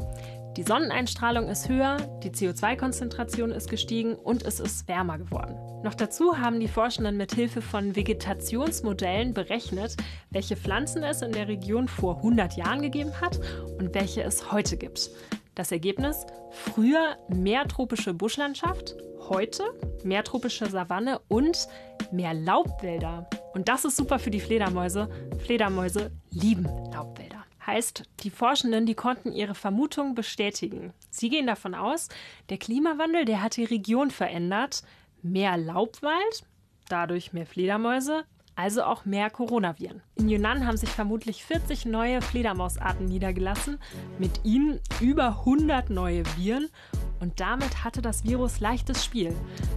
Die 0.58 0.64
Sonneneinstrahlung 0.64 1.48
ist 1.48 1.68
höher, 1.68 1.98
die 2.24 2.30
CO2-Konzentration 2.30 3.52
ist 3.52 3.72
gestiegen 3.72 4.14
und 4.14 4.44
es 4.44 4.60
ist 4.60 4.88
wärmer 4.88 5.18
geworden. 5.18 5.56
Noch 5.84 5.96
dazu 5.96 6.38
haben 6.38 6.60
die 6.60 6.68
Forschenden 6.68 7.18
mit 7.18 7.34
Hilfe 7.34 7.62
von 7.62 7.96
Vegetationsmodellen 7.96 9.34
berechnet, 9.34 9.98
welche 10.30 10.56
Pflanzen 10.56 11.02
es 11.02 11.24
in 11.24 11.32
der 11.32 11.48
Region 11.48 11.88
vor 11.88 12.18
100 12.18 12.56
Jahren 12.56 12.84
gegeben 12.84 13.20
hat 13.20 13.40
und 13.80 13.96
welche 13.96 14.22
es 14.22 14.52
heute 14.52 14.78
gibt. 14.78 15.10
Das 15.56 15.72
Ergebnis? 15.72 16.26
Früher 16.52 17.18
mehr 17.28 17.68
tropische 17.68 18.14
Buschlandschaft, 18.14 18.96
heute 19.30 19.64
mehr 20.04 20.24
tropische 20.24 20.68
Savanne 20.68 21.20
und 21.28 21.68
mehr 22.12 22.34
Laubwälder. 22.34 23.30
Und 23.54 23.70
das 23.70 23.86
ist 23.86 23.96
super 23.96 24.18
für 24.20 24.32
die 24.32 24.40
Fledermäuse. 24.40 25.10
Fledermäuse 25.46 26.12
lieben 26.32 26.66
Laubwälder. 26.92 27.46
Heißt, 27.66 28.04
die 28.22 28.30
Forschenden, 28.30 28.86
die 28.86 28.96
konnten 28.96 29.32
ihre 29.32 29.56
Vermutung 29.56 30.16
bestätigen. 30.16 30.94
Sie 31.10 31.30
gehen 31.30 31.48
davon 31.48 31.76
aus, 31.76 32.10
der 32.50 32.58
Klimawandel, 32.58 33.26
der 33.26 33.42
hat 33.42 33.56
die 33.56 33.64
Region 33.64 34.12
verändert. 34.12 34.82
Mehr 35.22 35.56
Laubwald, 35.56 36.44
dadurch 36.90 37.32
mehr 37.32 37.46
Fledermäuse, 37.46 38.26
also 38.56 38.84
auch 38.84 39.06
mehr 39.06 39.30
Coronaviren. 39.30 40.02
In 40.16 40.30
Yunnan 40.30 40.66
haben 40.66 40.78
sich 40.78 40.90
vermutlich 40.90 41.44
40 41.44 41.86
neue 41.86 42.22
Fledermausarten 42.22 43.06
niedergelassen, 43.06 43.80
mit 44.20 44.44
ihnen 44.44 44.80
über 45.02 45.40
100 45.40 45.90
neue 45.90 46.24
Viren 46.38 46.70
und 47.24 47.40
damit 47.40 47.86
hatte 47.86 48.02
das 48.02 48.26
Virus 48.26 48.60
leichtes 48.60 49.06
Spiel. 49.06 49.34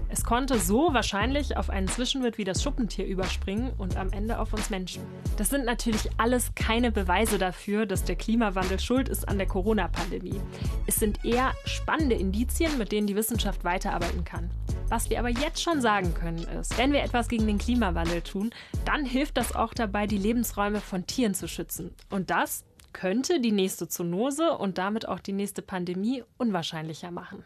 Es 0.08 0.24
konnte 0.24 0.58
so 0.58 0.92
wahrscheinlich 0.92 1.56
auf 1.56 1.70
einen 1.70 1.86
Zwischenwirt 1.86 2.38
wie 2.38 2.44
das 2.44 2.60
Schuppentier 2.60 3.06
überspringen 3.06 3.72
und 3.78 3.96
am 3.96 4.10
Ende 4.10 4.40
auf 4.40 4.52
uns 4.52 4.68
Menschen. 4.68 5.04
Das 5.36 5.50
sind 5.50 5.64
natürlich 5.64 6.10
alles 6.18 6.50
keine 6.56 6.90
Beweise 6.90 7.38
dafür, 7.38 7.86
dass 7.86 8.02
der 8.02 8.16
Klimawandel 8.16 8.80
schuld 8.80 9.08
ist 9.08 9.28
an 9.28 9.38
der 9.38 9.46
Corona-Pandemie. 9.46 10.40
Es 10.88 10.96
sind 10.96 11.24
eher 11.24 11.52
spannende 11.66 12.16
Indizien, 12.16 12.78
mit 12.78 12.90
denen 12.90 13.06
die 13.06 13.14
Wissenschaft 13.14 13.62
weiterarbeiten 13.62 14.24
kann. 14.24 14.50
Was 14.88 15.08
wir 15.08 15.20
aber 15.20 15.30
jetzt 15.30 15.62
schon 15.62 15.80
sagen 15.80 16.14
können 16.14 16.44
ist, 16.60 16.76
wenn 16.78 16.92
wir 16.92 17.04
etwas 17.04 17.28
gegen 17.28 17.46
den 17.46 17.58
Klimawandel 17.58 18.22
tun, 18.22 18.50
dann 18.84 19.04
hilft 19.04 19.36
das 19.36 19.54
auch 19.54 19.72
dabei, 19.72 20.08
die 20.08 20.18
Lebensräume 20.18 20.80
von 20.80 21.06
Tieren 21.06 21.34
zu 21.34 21.46
schützen. 21.46 21.94
Und 22.10 22.30
das 22.30 22.64
könnte 22.96 23.40
die 23.40 23.52
nächste 23.52 23.88
Zoonose 23.88 24.52
und 24.52 24.78
damit 24.78 25.06
auch 25.06 25.20
die 25.20 25.34
nächste 25.34 25.60
Pandemie 25.60 26.24
unwahrscheinlicher 26.38 27.10
machen. 27.10 27.44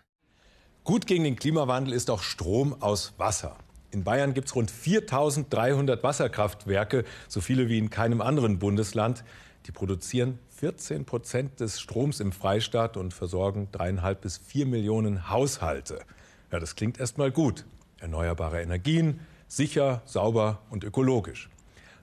Gut 0.85 1.09
gegen 1.09 1.25
den 1.25 1.35
Klimawandel 1.35 1.92
ist 1.92 2.09
auch 2.09 2.23
Strom 2.23 2.80
aus 2.80 3.14
Wasser. 3.19 3.57
In 3.90 4.04
Bayern 4.04 4.33
gibt 4.33 4.47
es 4.47 4.54
rund 4.54 4.71
4300 4.71 6.04
Wasserkraftwerke, 6.04 7.04
so 7.26 7.40
viele 7.40 7.69
wie 7.69 7.78
in 7.78 7.90
keinem 7.90 8.21
anderen 8.21 8.61
Bundesland. 8.61 9.25
Die 9.66 9.73
produzieren 9.73 10.38
14 10.50 11.04
Prozent 11.04 11.59
des 11.59 11.80
Stroms 11.80 12.21
im 12.21 12.30
Freistaat 12.30 12.97
und 12.97 13.12
versorgen 13.12 13.66
dreieinhalb 13.73 14.21
bis 14.21 14.38
vier 14.38 14.66
Millionen 14.66 15.30
Haushalte. 15.30 15.99
Ja, 16.52 16.61
das 16.61 16.76
klingt 16.76 17.00
erst 17.00 17.19
mal 17.19 17.33
gut. 17.33 17.64
Erneuerbare 17.99 18.62
Energien, 18.62 19.19
sicher, 19.49 20.02
sauber 20.04 20.61
und 20.71 20.85
ökologisch. 20.85 21.50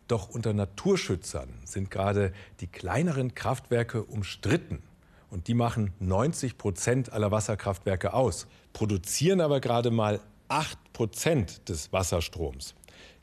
Doch 0.07 0.29
unter 0.29 0.53
Naturschützern 0.53 1.49
sind 1.65 1.91
gerade 1.91 2.31
die 2.59 2.67
kleineren 2.67 3.35
Kraftwerke 3.35 4.03
umstritten. 4.03 4.81
Und 5.29 5.49
die 5.49 5.53
machen 5.53 5.93
90 5.99 6.57
Prozent 6.57 7.11
aller 7.11 7.31
Wasserkraftwerke 7.31 8.13
aus, 8.13 8.47
produzieren 8.71 9.41
aber 9.41 9.59
gerade 9.59 9.91
mal 9.91 10.21
8 10.47 10.93
Prozent 10.93 11.67
des 11.67 11.91
Wasserstroms. 11.91 12.75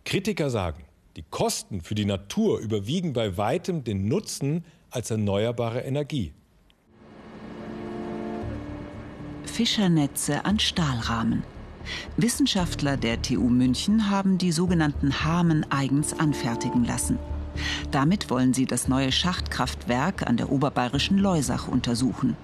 Kritiker 0.04 0.50
sagen, 0.50 0.84
die 1.16 1.22
Kosten 1.22 1.80
für 1.80 1.94
die 1.94 2.04
Natur 2.04 2.58
überwiegen 2.58 3.14
bei 3.14 3.38
weitem 3.38 3.84
den 3.84 4.06
Nutzen 4.06 4.64
als 4.90 5.10
erneuerbare 5.10 5.80
Energie. 5.80 6.34
Fischernetze 9.46 10.44
an 10.44 10.58
Stahlrahmen. 10.58 11.53
Wissenschaftler 12.16 12.96
der 12.96 13.20
TU 13.22 13.48
München 13.48 14.10
haben 14.10 14.38
die 14.38 14.52
sogenannten 14.52 15.24
Hamen 15.24 15.66
eigens 15.70 16.18
anfertigen 16.18 16.84
lassen. 16.84 17.18
Damit 17.90 18.30
wollen 18.30 18.54
sie 18.54 18.66
das 18.66 18.88
neue 18.88 19.12
Schachtkraftwerk 19.12 20.26
an 20.26 20.36
der 20.36 20.50
oberbayerischen 20.50 21.18
Leusach 21.18 21.68
untersuchen. 21.68 22.36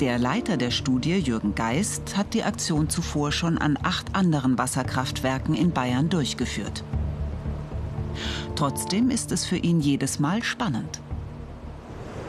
Der 0.00 0.18
Leiter 0.18 0.56
der 0.56 0.70
Studie, 0.70 1.18
Jürgen 1.18 1.54
Geist, 1.54 2.16
hat 2.16 2.32
die 2.32 2.42
Aktion 2.42 2.88
zuvor 2.88 3.32
schon 3.32 3.58
an 3.58 3.78
acht 3.82 4.14
anderen 4.14 4.56
Wasserkraftwerken 4.56 5.54
in 5.54 5.72
Bayern 5.72 6.08
durchgeführt. 6.08 6.84
Trotzdem 8.56 9.10
ist 9.10 9.30
es 9.32 9.44
für 9.44 9.56
ihn 9.56 9.80
jedes 9.80 10.18
Mal 10.18 10.42
spannend. 10.42 11.00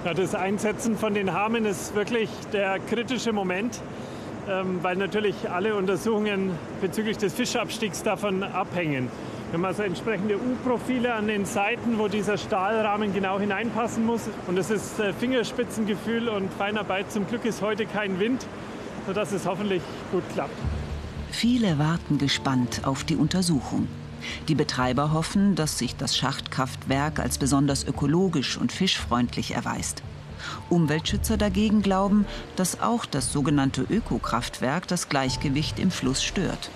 Ja, 0.03 0.13
das 0.13 0.35
Einsetzen 0.35 0.97
von 0.97 1.13
den 1.13 1.31
Hamen 1.31 1.65
ist 1.65 1.95
wirklich 1.95 2.29
der 2.51 2.79
kritische 2.79 3.31
Moment. 3.31 3.79
Ähm, 4.49 4.79
weil 4.81 4.95
natürlich 4.95 5.49
alle 5.49 5.75
Untersuchungen 5.75 6.51
bezüglich 6.81 7.17
des 7.17 7.33
Fischabstiegs 7.33 8.01
davon 8.01 8.41
abhängen. 8.43 9.07
Wir 9.51 9.57
haben 9.57 9.65
also 9.65 9.83
entsprechende 9.83 10.37
U-Profile 10.37 11.13
an 11.13 11.27
den 11.27 11.45
Seiten, 11.45 11.99
wo 11.99 12.07
dieser 12.07 12.37
Stahlrahmen 12.37 13.13
genau 13.13 13.39
hineinpassen 13.39 14.05
muss. 14.05 14.21
Und 14.47 14.57
es 14.57 14.71
ist 14.71 14.99
äh, 14.99 15.13
Fingerspitzengefühl 15.13 16.27
und 16.29 16.51
Feinarbeit. 16.53 17.11
Zum 17.11 17.27
Glück 17.27 17.45
ist 17.45 17.61
heute 17.61 17.85
kein 17.85 18.19
Wind, 18.19 18.45
sodass 19.05 19.31
es 19.31 19.45
hoffentlich 19.45 19.83
gut 20.11 20.23
klappt. 20.33 20.55
Viele 21.31 21.77
warten 21.77 22.17
gespannt 22.17 22.81
auf 22.85 23.03
die 23.03 23.15
Untersuchung. 23.15 23.87
Die 24.47 24.55
Betreiber 24.55 25.13
hoffen, 25.13 25.55
dass 25.55 25.77
sich 25.77 25.95
das 25.95 26.15
Schachtkraftwerk 26.17 27.19
als 27.19 27.37
besonders 27.37 27.85
ökologisch 27.87 28.57
und 28.57 28.71
fischfreundlich 28.71 29.51
erweist. 29.51 30.01
Umweltschützer 30.69 31.37
dagegen 31.37 31.81
glauben, 31.81 32.25
dass 32.55 32.81
auch 32.81 33.05
das 33.05 33.31
sogenannte 33.31 33.85
Ökokraftwerk 33.89 34.87
das 34.87 35.09
Gleichgewicht 35.09 35.79
im 35.79 35.91
Fluss 35.91 36.23
stört. 36.23 36.69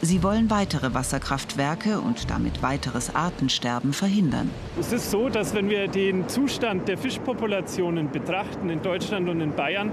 Sie 0.00 0.22
wollen 0.22 0.50
weitere 0.50 0.94
Wasserkraftwerke 0.94 2.00
und 2.00 2.30
damit 2.30 2.62
weiteres 2.62 3.14
Artensterben 3.14 3.92
verhindern. 3.92 4.50
Es 4.78 4.92
ist 4.92 5.10
so, 5.10 5.28
dass 5.28 5.54
wenn 5.54 5.70
wir 5.70 5.88
den 5.88 6.28
Zustand 6.28 6.88
der 6.88 6.98
Fischpopulationen 6.98 8.10
betrachten 8.10 8.70
in 8.70 8.82
Deutschland 8.82 9.28
und 9.28 9.40
in 9.40 9.54
Bayern, 9.54 9.90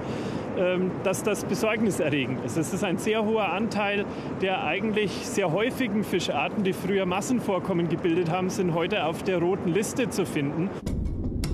ähm, 0.58 0.92
dass 1.04 1.24
das 1.24 1.44
besorgniserregend 1.44 2.46
ist. 2.46 2.58
Es 2.58 2.74
ist 2.74 2.84
ein 2.84 2.98
sehr 2.98 3.26
hoher 3.26 3.52
Anteil 3.52 4.06
der 4.42 4.64
eigentlich 4.64 5.12
sehr 5.12 5.52
häufigen 5.52 6.04
Fischarten, 6.04 6.64
die 6.64 6.74
früher 6.74 7.06
Massenvorkommen 7.06 7.90
gebildet 7.90 8.30
haben, 8.30 8.50
sind 8.50 8.74
heute 8.74 9.06
auf 9.06 9.24
der 9.24 9.40
roten 9.40 9.74
Liste 9.74 10.10
zu 10.10 10.26
finden. 10.26 10.70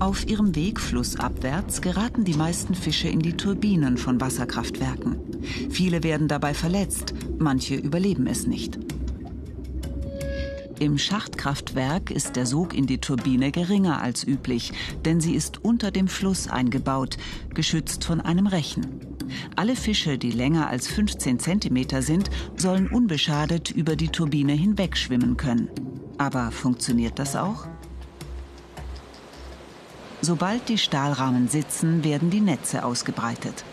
Auf 0.01 0.27
ihrem 0.27 0.55
Weg 0.55 0.79
flussabwärts 0.79 1.79
geraten 1.79 2.25
die 2.25 2.33
meisten 2.33 2.73
Fische 2.73 3.07
in 3.07 3.19
die 3.19 3.37
Turbinen 3.37 3.99
von 3.99 4.19
Wasserkraftwerken. 4.19 5.19
Viele 5.69 6.01
werden 6.01 6.27
dabei 6.27 6.55
verletzt, 6.55 7.13
manche 7.37 7.75
überleben 7.75 8.25
es 8.25 8.47
nicht. 8.47 8.79
Im 10.79 10.97
Schachtkraftwerk 10.97 12.09
ist 12.09 12.35
der 12.35 12.47
Sog 12.47 12.73
in 12.73 12.87
die 12.87 12.97
Turbine 12.97 13.51
geringer 13.51 14.01
als 14.01 14.25
üblich, 14.25 14.73
denn 15.05 15.21
sie 15.21 15.35
ist 15.35 15.63
unter 15.63 15.91
dem 15.91 16.07
Fluss 16.07 16.47
eingebaut, 16.47 17.17
geschützt 17.53 18.03
von 18.03 18.21
einem 18.21 18.47
Rechen. 18.47 18.87
Alle 19.55 19.75
Fische, 19.75 20.17
die 20.17 20.31
länger 20.31 20.67
als 20.67 20.87
15 20.87 21.37
cm 21.37 22.01
sind, 22.01 22.31
sollen 22.57 22.87
unbeschadet 22.87 23.69
über 23.69 23.95
die 23.95 24.09
Turbine 24.09 24.53
hinwegschwimmen 24.53 25.37
können. 25.37 25.69
Aber 26.17 26.49
funktioniert 26.49 27.19
das 27.19 27.35
auch? 27.35 27.67
Sobald 30.21 30.69
die 30.69 30.77
Stahlrahmen 30.77 31.47
sitzen, 31.47 32.03
werden 32.03 32.29
die 32.29 32.41
Netze 32.41 32.83
ausgebreitet. 32.85 33.65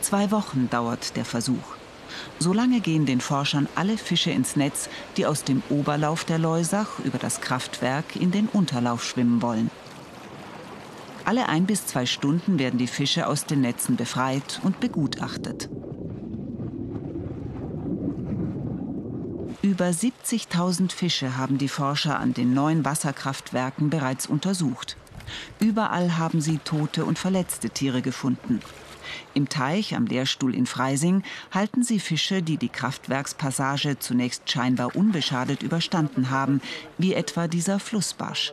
Zwei 0.00 0.32
Wochen 0.32 0.68
dauert 0.68 1.16
der 1.16 1.24
Versuch. 1.24 1.76
Solange 2.38 2.80
gehen 2.80 3.06
den 3.06 3.20
Forschern 3.20 3.68
alle 3.76 3.96
Fische 3.96 4.32
ins 4.32 4.56
Netz, 4.56 4.88
die 5.16 5.26
aus 5.26 5.44
dem 5.44 5.62
Oberlauf 5.70 6.24
der 6.24 6.38
Leusach 6.38 6.98
über 7.04 7.18
das 7.18 7.40
Kraftwerk 7.40 8.16
in 8.16 8.32
den 8.32 8.48
Unterlauf 8.48 9.04
schwimmen 9.04 9.42
wollen. 9.42 9.70
Alle 11.24 11.48
ein 11.48 11.66
bis 11.66 11.86
zwei 11.86 12.04
Stunden 12.04 12.58
werden 12.58 12.78
die 12.78 12.88
Fische 12.88 13.28
aus 13.28 13.46
den 13.46 13.60
Netzen 13.60 13.94
befreit 13.96 14.60
und 14.64 14.80
begutachtet. 14.80 15.68
Über 19.62 19.86
70.000 19.86 20.90
Fische 20.90 21.36
haben 21.36 21.58
die 21.58 21.68
Forscher 21.68 22.18
an 22.18 22.34
den 22.34 22.52
neuen 22.52 22.84
Wasserkraftwerken 22.84 23.90
bereits 23.90 24.26
untersucht. 24.26 24.96
Überall 25.60 26.18
haben 26.18 26.40
sie 26.40 26.58
tote 26.58 27.04
und 27.04 27.18
verletzte 27.18 27.70
Tiere 27.70 28.02
gefunden. 28.02 28.60
Im 29.34 29.48
Teich 29.48 29.94
am 29.94 30.06
Lehrstuhl 30.06 30.54
in 30.54 30.66
Freising 30.66 31.22
halten 31.50 31.82
sie 31.82 32.00
Fische, 32.00 32.42
die 32.42 32.56
die 32.56 32.68
Kraftwerkspassage 32.68 33.98
zunächst 33.98 34.50
scheinbar 34.50 34.94
unbeschadet 34.96 35.62
überstanden 35.62 36.30
haben, 36.30 36.60
wie 36.98 37.14
etwa 37.14 37.48
dieser 37.48 37.78
Flussbarsch. 37.78 38.52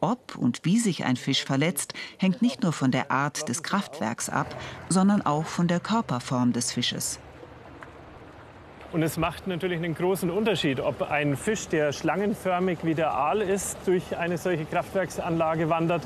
Ob 0.00 0.36
und 0.36 0.60
wie 0.64 0.78
sich 0.78 1.04
ein 1.04 1.16
Fisch 1.16 1.44
verletzt, 1.44 1.94
hängt 2.18 2.42
nicht 2.42 2.62
nur 2.62 2.72
von 2.72 2.90
der 2.90 3.10
Art 3.10 3.48
des 3.48 3.62
Kraftwerks 3.62 4.28
ab, 4.28 4.60
sondern 4.88 5.22
auch 5.22 5.46
von 5.46 5.68
der 5.68 5.80
Körperform 5.80 6.52
des 6.52 6.72
Fisches. 6.72 7.18
Und 8.90 9.02
es 9.02 9.18
macht 9.18 9.46
natürlich 9.46 9.78
einen 9.78 9.94
großen 9.94 10.30
Unterschied, 10.30 10.80
ob 10.80 11.10
ein 11.10 11.36
Fisch, 11.36 11.68
der 11.68 11.92
schlangenförmig 11.92 12.78
wie 12.82 12.94
der 12.94 13.12
Aal 13.12 13.42
ist, 13.42 13.76
durch 13.84 14.16
eine 14.16 14.38
solche 14.38 14.64
Kraftwerksanlage 14.64 15.68
wandert 15.68 16.02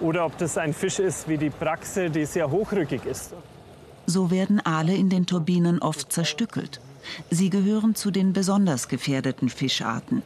oder 0.00 0.26
ob 0.26 0.36
das 0.36 0.58
ein 0.58 0.74
Fisch 0.74 0.98
ist 0.98 1.28
wie 1.28 1.38
die 1.38 1.48
Praxe, 1.48 2.10
die 2.10 2.26
sehr 2.26 2.50
hochrückig 2.50 3.06
ist. 3.06 3.32
So 4.04 4.30
werden 4.30 4.60
Aale 4.64 4.94
in 4.94 5.08
den 5.08 5.24
Turbinen 5.24 5.80
oft 5.80 6.12
zerstückelt. 6.12 6.80
Sie 7.30 7.48
gehören 7.48 7.94
zu 7.94 8.10
den 8.10 8.34
besonders 8.34 8.88
gefährdeten 8.88 9.48
Fischarten. 9.48 10.22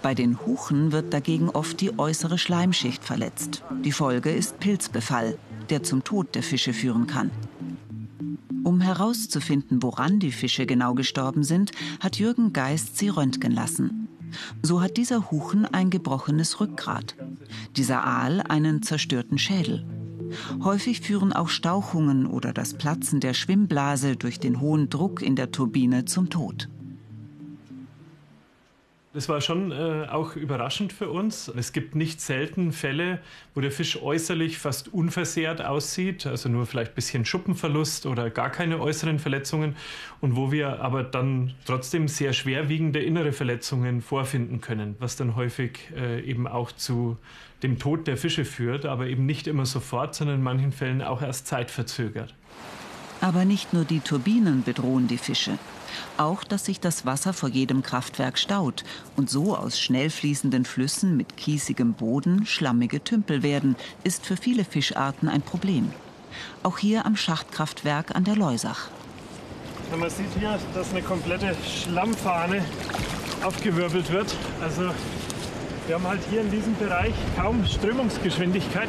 Bei 0.00 0.14
den 0.14 0.38
Huchen 0.46 0.92
wird 0.92 1.12
dagegen 1.12 1.50
oft 1.50 1.80
die 1.80 1.98
äußere 1.98 2.38
Schleimschicht 2.38 3.02
verletzt. 3.04 3.64
Die 3.84 3.92
Folge 3.92 4.30
ist 4.30 4.60
Pilzbefall, 4.60 5.38
der 5.70 5.82
zum 5.82 6.04
Tod 6.04 6.34
der 6.34 6.42
Fische 6.42 6.72
führen 6.72 7.06
kann. 7.06 7.30
Um 8.64 8.80
herauszufinden, 8.80 9.82
woran 9.82 10.18
die 10.18 10.32
Fische 10.32 10.66
genau 10.66 10.94
gestorben 10.94 11.42
sind, 11.42 11.72
hat 12.00 12.18
Jürgen 12.18 12.52
Geist 12.52 12.96
sie 12.98 13.08
röntgen 13.08 13.52
lassen. 13.52 14.08
So 14.62 14.80
hat 14.80 14.96
dieser 14.96 15.30
Huchen 15.30 15.66
ein 15.66 15.90
gebrochenes 15.90 16.60
Rückgrat, 16.60 17.16
dieser 17.76 18.04
Aal 18.04 18.40
einen 18.40 18.82
zerstörten 18.82 19.38
Schädel. 19.38 19.84
Häufig 20.62 21.00
führen 21.00 21.32
auch 21.32 21.48
Stauchungen 21.48 22.26
oder 22.26 22.52
das 22.52 22.74
Platzen 22.74 23.20
der 23.20 23.34
Schwimmblase 23.34 24.16
durch 24.16 24.40
den 24.40 24.60
hohen 24.60 24.88
Druck 24.88 25.20
in 25.20 25.36
der 25.36 25.50
Turbine 25.50 26.06
zum 26.06 26.30
Tod. 26.30 26.68
Das 29.14 29.28
war 29.28 29.42
schon 29.42 29.72
äh, 29.72 30.06
auch 30.10 30.36
überraschend 30.36 30.90
für 30.90 31.10
uns. 31.10 31.48
Es 31.48 31.72
gibt 31.72 31.94
nicht 31.94 32.22
selten 32.22 32.72
Fälle, 32.72 33.18
wo 33.54 33.60
der 33.60 33.70
Fisch 33.70 34.00
äußerlich 34.00 34.56
fast 34.56 34.88
unversehrt 34.94 35.62
aussieht, 35.62 36.26
also 36.26 36.48
nur 36.48 36.64
vielleicht 36.64 36.92
ein 36.92 36.94
bisschen 36.94 37.26
Schuppenverlust 37.26 38.06
oder 38.06 38.30
gar 38.30 38.48
keine 38.48 38.80
äußeren 38.80 39.18
Verletzungen 39.18 39.76
und 40.22 40.34
wo 40.34 40.50
wir 40.50 40.80
aber 40.80 41.02
dann 41.02 41.52
trotzdem 41.66 42.08
sehr 42.08 42.32
schwerwiegende 42.32 43.00
innere 43.00 43.32
Verletzungen 43.32 44.00
vorfinden 44.00 44.62
können, 44.62 44.96
was 44.98 45.16
dann 45.16 45.36
häufig 45.36 45.78
äh, 45.94 46.22
eben 46.22 46.46
auch 46.46 46.72
zu 46.72 47.18
dem 47.62 47.78
Tod 47.78 48.06
der 48.06 48.16
Fische 48.16 48.46
führt, 48.46 48.86
aber 48.86 49.08
eben 49.08 49.26
nicht 49.26 49.46
immer 49.46 49.66
sofort, 49.66 50.14
sondern 50.14 50.36
in 50.36 50.42
manchen 50.42 50.72
Fällen 50.72 51.02
auch 51.02 51.20
erst 51.20 51.46
zeitverzögert. 51.46 52.34
Aber 53.20 53.44
nicht 53.44 53.74
nur 53.74 53.84
die 53.84 54.00
Turbinen 54.00 54.62
bedrohen 54.62 55.06
die 55.06 55.18
Fische. 55.18 55.58
Auch, 56.16 56.44
dass 56.44 56.64
sich 56.64 56.80
das 56.80 57.06
Wasser 57.06 57.32
vor 57.32 57.48
jedem 57.48 57.82
Kraftwerk 57.82 58.38
staut 58.38 58.84
und 59.16 59.30
so 59.30 59.56
aus 59.56 59.78
schnell 59.78 60.10
fließenden 60.10 60.64
Flüssen 60.64 61.16
mit 61.16 61.36
kiesigem 61.36 61.94
Boden 61.94 62.46
schlammige 62.46 63.02
Tümpel 63.02 63.42
werden, 63.42 63.76
ist 64.04 64.26
für 64.26 64.36
viele 64.36 64.64
Fischarten 64.64 65.28
ein 65.28 65.42
Problem. 65.42 65.92
Auch 66.62 66.78
hier 66.78 67.06
am 67.06 67.16
Schachtkraftwerk 67.16 68.14
an 68.14 68.24
der 68.24 68.36
Leusach. 68.36 68.88
Man 69.98 70.08
sieht 70.08 70.26
hier, 70.38 70.58
dass 70.74 70.90
eine 70.90 71.02
komplette 71.02 71.54
Schlammfahne 71.66 72.64
aufgewirbelt 73.44 74.10
wird. 74.10 74.34
Also 74.62 74.90
wir 75.86 75.96
haben 75.96 76.06
halt 76.06 76.20
hier 76.30 76.40
in 76.40 76.50
diesem 76.50 76.74
Bereich 76.76 77.12
kaum 77.36 77.64
Strömungsgeschwindigkeit. 77.66 78.88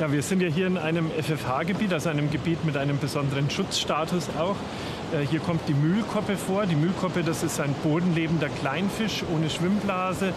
Ja, 0.00 0.10
wir 0.10 0.22
sind 0.22 0.40
ja 0.40 0.48
hier 0.48 0.66
in 0.66 0.78
einem 0.78 1.10
FFH-Gebiet, 1.10 1.92
also 1.92 2.08
einem 2.08 2.30
Gebiet 2.30 2.64
mit 2.64 2.76
einem 2.76 2.98
besonderen 2.98 3.50
Schutzstatus 3.50 4.28
auch. 4.38 4.56
Äh, 5.12 5.26
hier 5.26 5.40
kommt 5.40 5.68
die 5.68 5.74
Mühlkoppe 5.74 6.36
vor. 6.36 6.66
Die 6.66 6.76
Mühlkoppe, 6.76 7.22
das 7.22 7.42
ist 7.42 7.60
ein 7.60 7.74
bodenlebender 7.82 8.48
Kleinfisch 8.48 9.24
ohne 9.34 9.50
Schwimmblase, 9.50 10.32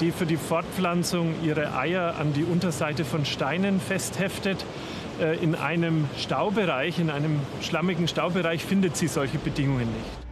die 0.00 0.12
für 0.12 0.26
die 0.26 0.36
Fortpflanzung 0.36 1.34
ihre 1.42 1.76
Eier 1.76 2.16
an 2.18 2.32
die 2.32 2.44
Unterseite 2.44 3.04
von 3.04 3.24
Steinen 3.24 3.80
festheftet. 3.80 4.64
Äh, 5.20 5.36
in 5.42 5.54
einem 5.54 6.06
Staubereich, 6.16 6.98
in 6.98 7.10
einem 7.10 7.40
schlammigen 7.60 8.08
Staubereich 8.08 8.64
findet 8.64 8.96
sie 8.96 9.08
solche 9.08 9.38
Bedingungen 9.38 9.88
nicht. 9.92 10.28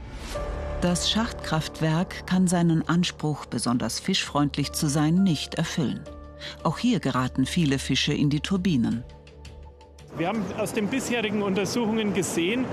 Das 0.82 1.10
Schachtkraftwerk 1.10 2.26
kann 2.26 2.46
seinen 2.46 2.86
Anspruch, 2.86 3.46
besonders 3.46 3.98
fischfreundlich 3.98 4.72
zu 4.72 4.88
sein, 4.88 5.22
nicht 5.22 5.54
erfüllen. 5.54 6.00
Auch 6.62 6.78
hier 6.78 7.00
geraten 7.00 7.46
viele 7.46 7.78
Fische 7.78 8.12
in 8.12 8.30
die 8.30 8.40
Turbinen. 8.40 9.02
Wir 10.18 10.28
haben 10.28 10.44
aus 10.58 10.72
den 10.72 10.88
bisherigen 10.88 11.42
Untersuchungen 11.42 12.14
gesehen, 12.14 12.64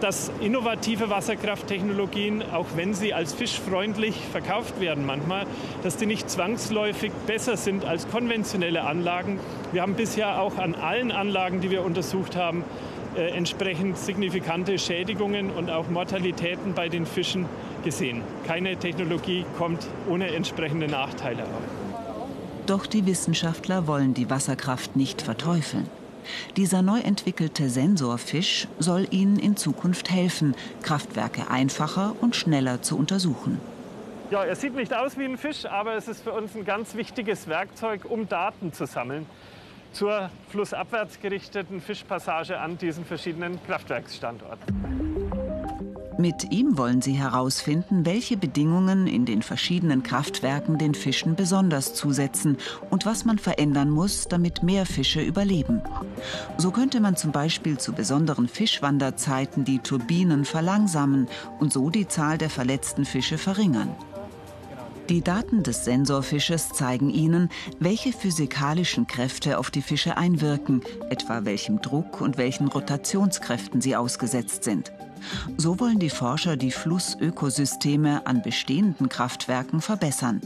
dass 0.00 0.30
innovative 0.40 1.10
Wasserkrafttechnologien, 1.10 2.42
auch 2.52 2.66
wenn 2.76 2.94
sie 2.94 3.14
als 3.14 3.32
fischfreundlich 3.32 4.16
verkauft 4.30 4.80
werden 4.80 5.06
manchmal, 5.06 5.46
dass 5.82 5.96
die 5.96 6.06
nicht 6.06 6.30
zwangsläufig 6.30 7.12
besser 7.26 7.56
sind 7.56 7.84
als 7.84 8.08
konventionelle 8.08 8.84
Anlagen. 8.84 9.38
Wir 9.72 9.82
haben 9.82 9.94
bisher 9.94 10.40
auch 10.40 10.58
an 10.58 10.74
allen 10.74 11.10
Anlagen, 11.10 11.60
die 11.60 11.70
wir 11.70 11.84
untersucht 11.84 12.36
haben, 12.36 12.64
äh, 13.16 13.30
entsprechend 13.30 13.96
signifikante 13.96 14.78
Schädigungen 14.78 15.50
und 15.50 15.70
auch 15.70 15.88
Mortalitäten 15.88 16.74
bei 16.74 16.88
den 16.88 17.06
Fischen 17.06 17.46
gesehen. 17.82 18.22
Keine 18.46 18.76
Technologie 18.76 19.46
kommt 19.56 19.86
ohne 20.08 20.34
entsprechende 20.34 20.86
Nachteile 20.86 21.44
auf. 21.44 21.96
Doch 22.66 22.84
die 22.84 23.06
Wissenschaftler 23.06 23.86
wollen 23.86 24.12
die 24.12 24.28
Wasserkraft 24.28 24.96
nicht 24.96 25.22
verteufeln. 25.22 25.88
Dieser 26.56 26.82
neu 26.82 27.00
entwickelte 27.00 27.68
Sensorfisch 27.68 28.68
soll 28.78 29.06
ihnen 29.10 29.38
in 29.38 29.56
Zukunft 29.56 30.10
helfen, 30.10 30.54
Kraftwerke 30.82 31.50
einfacher 31.50 32.14
und 32.20 32.36
schneller 32.36 32.82
zu 32.82 32.96
untersuchen. 32.96 33.60
Ja, 34.30 34.44
er 34.44 34.56
sieht 34.56 34.74
nicht 34.74 34.92
aus 34.92 35.16
wie 35.18 35.24
ein 35.24 35.38
Fisch, 35.38 35.66
aber 35.66 35.94
es 35.94 36.08
ist 36.08 36.22
für 36.22 36.32
uns 36.32 36.54
ein 36.56 36.64
ganz 36.64 36.94
wichtiges 36.94 37.46
Werkzeug, 37.46 38.04
um 38.08 38.28
Daten 38.28 38.72
zu 38.72 38.86
sammeln 38.86 39.26
zur 39.96 40.30
flussabwärts 40.50 41.20
gerichteten 41.20 41.80
Fischpassage 41.80 42.58
an 42.58 42.76
diesen 42.76 43.04
verschiedenen 43.04 43.58
Kraftwerksstandorten. 43.64 45.05
Mit 46.18 46.50
ihm 46.50 46.78
wollen 46.78 47.02
sie 47.02 47.12
herausfinden, 47.12 48.06
welche 48.06 48.38
Bedingungen 48.38 49.06
in 49.06 49.26
den 49.26 49.42
verschiedenen 49.42 50.02
Kraftwerken 50.02 50.78
den 50.78 50.94
Fischen 50.94 51.36
besonders 51.36 51.92
zusetzen 51.92 52.56
und 52.88 53.04
was 53.04 53.26
man 53.26 53.38
verändern 53.38 53.90
muss, 53.90 54.26
damit 54.26 54.62
mehr 54.62 54.86
Fische 54.86 55.20
überleben. 55.20 55.82
So 56.56 56.70
könnte 56.70 57.00
man 57.00 57.16
zum 57.16 57.32
Beispiel 57.32 57.76
zu 57.76 57.92
besonderen 57.92 58.48
Fischwanderzeiten 58.48 59.66
die 59.66 59.78
Turbinen 59.78 60.46
verlangsamen 60.46 61.28
und 61.60 61.70
so 61.72 61.90
die 61.90 62.08
Zahl 62.08 62.38
der 62.38 62.50
verletzten 62.50 63.04
Fische 63.04 63.36
verringern. 63.36 63.90
Die 65.10 65.22
Daten 65.22 65.62
des 65.62 65.84
Sensorfisches 65.84 66.70
zeigen 66.70 67.10
Ihnen, 67.10 67.50
welche 67.78 68.12
physikalischen 68.12 69.06
Kräfte 69.06 69.58
auf 69.58 69.70
die 69.70 69.82
Fische 69.82 70.16
einwirken, 70.16 70.82
etwa 71.10 71.44
welchem 71.44 71.80
Druck 71.80 72.20
und 72.20 72.38
welchen 72.38 72.66
Rotationskräften 72.66 73.80
sie 73.80 73.94
ausgesetzt 73.94 74.64
sind. 74.64 74.90
So 75.56 75.80
wollen 75.80 75.98
die 75.98 76.10
Forscher 76.10 76.56
die 76.56 76.70
Flussökosysteme 76.70 78.26
an 78.26 78.42
bestehenden 78.42 79.08
Kraftwerken 79.08 79.80
verbessern. 79.80 80.40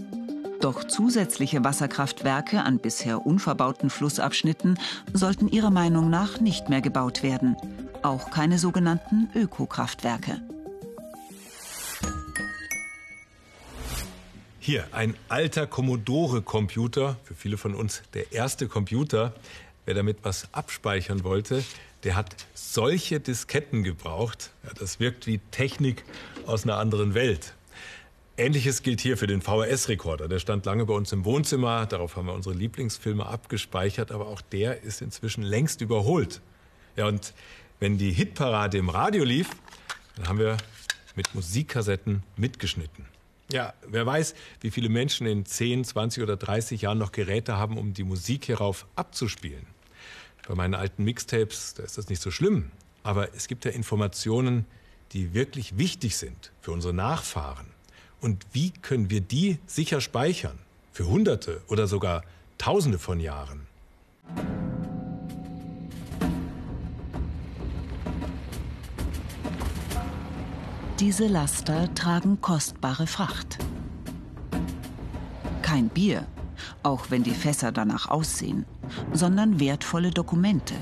Doch 0.60 0.84
zusätzliche 0.84 1.64
Wasserkraftwerke 1.64 2.62
an 2.62 2.78
bisher 2.78 3.24
unverbauten 3.24 3.88
Flussabschnitten 3.88 4.78
sollten 5.14 5.48
ihrer 5.48 5.70
Meinung 5.70 6.10
nach 6.10 6.40
nicht 6.40 6.68
mehr 6.68 6.82
gebaut 6.82 7.22
werden. 7.22 7.56
Auch 8.02 8.30
keine 8.30 8.58
sogenannten 8.58 9.30
Ökokraftwerke. 9.34 10.42
Hier 14.58 14.86
ein 14.92 15.14
alter 15.30 15.66
Commodore-Computer, 15.66 17.16
für 17.24 17.34
viele 17.34 17.56
von 17.56 17.74
uns 17.74 18.02
der 18.12 18.32
erste 18.32 18.68
Computer. 18.68 19.32
Wer 19.86 19.94
damit 19.94 20.18
was 20.22 20.48
abspeichern 20.52 21.24
wollte, 21.24 21.64
der 22.04 22.16
hat 22.16 22.34
solche 22.54 23.20
Disketten 23.20 23.82
gebraucht. 23.82 24.50
Ja, 24.64 24.70
das 24.78 25.00
wirkt 25.00 25.26
wie 25.26 25.38
Technik 25.50 26.04
aus 26.46 26.64
einer 26.64 26.76
anderen 26.76 27.14
Welt. 27.14 27.54
Ähnliches 28.36 28.82
gilt 28.82 29.02
hier 29.02 29.18
für 29.18 29.26
den 29.26 29.42
VHS-Rekorder. 29.42 30.26
Der 30.26 30.38
stand 30.38 30.64
lange 30.64 30.86
bei 30.86 30.94
uns 30.94 31.12
im 31.12 31.26
Wohnzimmer. 31.26 31.84
Darauf 31.84 32.16
haben 32.16 32.26
wir 32.26 32.32
unsere 32.32 32.54
Lieblingsfilme 32.54 33.26
abgespeichert. 33.26 34.12
Aber 34.12 34.28
auch 34.28 34.40
der 34.40 34.82
ist 34.82 35.02
inzwischen 35.02 35.42
längst 35.42 35.82
überholt. 35.82 36.40
Ja, 36.96 37.06
und 37.06 37.34
wenn 37.80 37.98
die 37.98 38.12
Hitparade 38.12 38.78
im 38.78 38.88
Radio 38.88 39.24
lief, 39.24 39.50
dann 40.16 40.28
haben 40.28 40.38
wir 40.38 40.56
mit 41.16 41.34
Musikkassetten 41.34 42.22
mitgeschnitten. 42.36 43.04
Ja, 43.52 43.74
wer 43.86 44.06
weiß, 44.06 44.34
wie 44.60 44.70
viele 44.70 44.88
Menschen 44.88 45.26
in 45.26 45.44
10, 45.44 45.84
20 45.84 46.22
oder 46.22 46.36
30 46.36 46.82
Jahren 46.82 46.98
noch 46.98 47.12
Geräte 47.12 47.56
haben, 47.58 47.76
um 47.76 47.92
die 47.92 48.04
Musik 48.04 48.46
hierauf 48.46 48.86
abzuspielen. 48.96 49.66
Bei 50.50 50.56
meinen 50.56 50.74
alten 50.74 51.04
Mixtapes, 51.04 51.74
da 51.74 51.84
ist 51.84 51.96
das 51.96 52.08
nicht 52.08 52.20
so 52.20 52.32
schlimm. 52.32 52.72
Aber 53.04 53.36
es 53.36 53.46
gibt 53.46 53.64
ja 53.64 53.70
Informationen, 53.70 54.64
die 55.12 55.32
wirklich 55.32 55.78
wichtig 55.78 56.16
sind 56.16 56.50
für 56.60 56.72
unsere 56.72 56.92
Nachfahren. 56.92 57.68
Und 58.20 58.44
wie 58.50 58.72
können 58.72 59.10
wir 59.10 59.20
die 59.20 59.60
sicher 59.68 60.00
speichern? 60.00 60.58
Für 60.90 61.06
Hunderte 61.06 61.62
oder 61.68 61.86
sogar 61.86 62.24
Tausende 62.58 62.98
von 62.98 63.20
Jahren. 63.20 63.68
Diese 70.98 71.28
Laster 71.28 71.94
tragen 71.94 72.40
kostbare 72.40 73.06
Fracht. 73.06 73.58
Kein 75.62 75.88
Bier, 75.90 76.26
auch 76.82 77.10
wenn 77.10 77.22
die 77.22 77.34
Fässer 77.34 77.72
danach 77.72 78.08
aussehen, 78.08 78.64
sondern 79.12 79.60
wertvolle 79.60 80.10
Dokumente. 80.10 80.74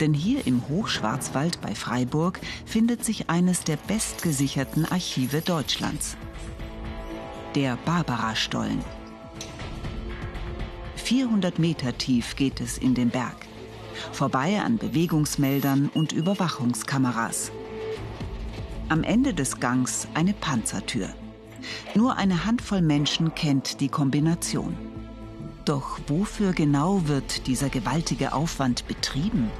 Denn 0.00 0.14
hier 0.14 0.46
im 0.46 0.68
Hochschwarzwald 0.68 1.60
bei 1.60 1.74
Freiburg 1.74 2.40
findet 2.66 3.04
sich 3.04 3.30
eines 3.30 3.64
der 3.64 3.76
bestgesicherten 3.76 4.84
Archive 4.90 5.40
Deutschlands. 5.40 6.16
Der 7.54 7.76
Barbara-Stollen. 7.84 8.80
400 10.96 11.58
Meter 11.58 11.96
tief 11.98 12.36
geht 12.36 12.60
es 12.60 12.78
in 12.78 12.94
den 12.94 13.10
Berg. 13.10 13.46
Vorbei 14.12 14.60
an 14.60 14.78
Bewegungsmeldern 14.78 15.90
und 15.92 16.12
Überwachungskameras. 16.12 17.52
Am 18.88 19.04
Ende 19.04 19.34
des 19.34 19.60
Gangs 19.60 20.08
eine 20.14 20.32
Panzertür. 20.32 21.08
Nur 21.94 22.16
eine 22.16 22.44
Handvoll 22.44 22.82
Menschen 22.82 23.34
kennt 23.34 23.80
die 23.80 23.88
Kombination. 23.88 24.76
Doch 25.64 26.00
wofür 26.08 26.52
genau 26.52 27.06
wird 27.06 27.46
dieser 27.46 27.68
gewaltige 27.68 28.32
Aufwand 28.32 28.86
betrieben? 28.88 29.50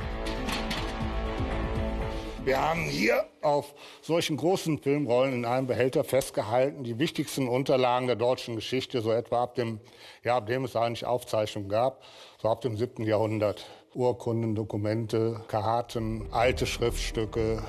Wir 2.44 2.60
haben 2.60 2.82
hier 2.86 3.24
auf 3.40 3.72
solchen 4.00 4.36
großen 4.36 4.78
Filmrollen 4.78 5.32
in 5.32 5.44
einem 5.44 5.68
Behälter 5.68 6.02
festgehalten 6.02 6.82
die 6.82 6.98
wichtigsten 6.98 7.46
Unterlagen 7.46 8.08
der 8.08 8.16
deutschen 8.16 8.56
Geschichte, 8.56 9.00
so 9.00 9.12
etwa 9.12 9.44
ab 9.44 9.54
dem, 9.54 9.78
ja, 10.24 10.38
ab 10.38 10.46
dem 10.46 10.64
es 10.64 10.74
eigentlich 10.74 11.06
Aufzeichnungen 11.06 11.68
gab, 11.68 12.02
so 12.40 12.48
ab 12.48 12.60
dem 12.62 12.76
7. 12.76 13.04
Jahrhundert. 13.04 13.64
Urkunden, 13.94 14.56
Dokumente, 14.56 15.40
Karten, 15.46 16.26
alte 16.32 16.66
Schriftstücke. 16.66 17.62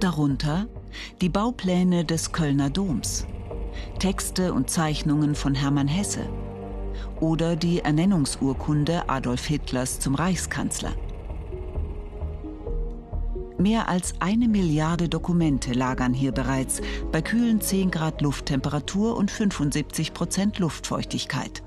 Darunter 0.00 0.66
die 1.20 1.28
Baupläne 1.28 2.04
des 2.04 2.32
Kölner 2.32 2.70
Doms, 2.70 3.26
Texte 3.98 4.52
und 4.52 4.70
Zeichnungen 4.70 5.34
von 5.34 5.54
Hermann 5.54 5.88
Hesse 5.88 6.28
oder 7.20 7.56
die 7.56 7.80
Ernennungsurkunde 7.80 9.08
Adolf 9.08 9.46
Hitlers 9.46 10.00
zum 10.00 10.14
Reichskanzler. 10.14 10.92
Mehr 13.58 13.88
als 13.88 14.14
eine 14.20 14.46
Milliarde 14.46 15.08
Dokumente 15.08 15.72
lagern 15.72 16.14
hier 16.14 16.30
bereits 16.30 16.80
bei 17.10 17.20
kühlen 17.20 17.60
10 17.60 17.90
Grad 17.90 18.20
Lufttemperatur 18.20 19.16
und 19.16 19.32
75 19.32 20.14
Prozent 20.14 20.60
Luftfeuchtigkeit. 20.60 21.62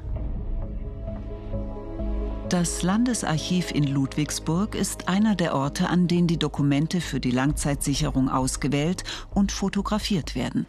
Das 2.52 2.84
Landesarchiv 2.84 3.72
in 3.72 3.86
Ludwigsburg 3.86 4.76
ist 4.76 5.08
einer 5.08 5.36
der 5.36 5.56
Orte, 5.56 5.88
an 5.88 6.10
denen 6.10 6.28
die 6.28 6.38
Dokumente 6.38 7.00
für 7.00 7.22
die 7.22 7.32
Langzeitsicherung 7.32 8.28
ausgewählt 8.28 9.06
und 9.34 9.54
fotografiert 9.54 10.36
werden. 10.36 10.66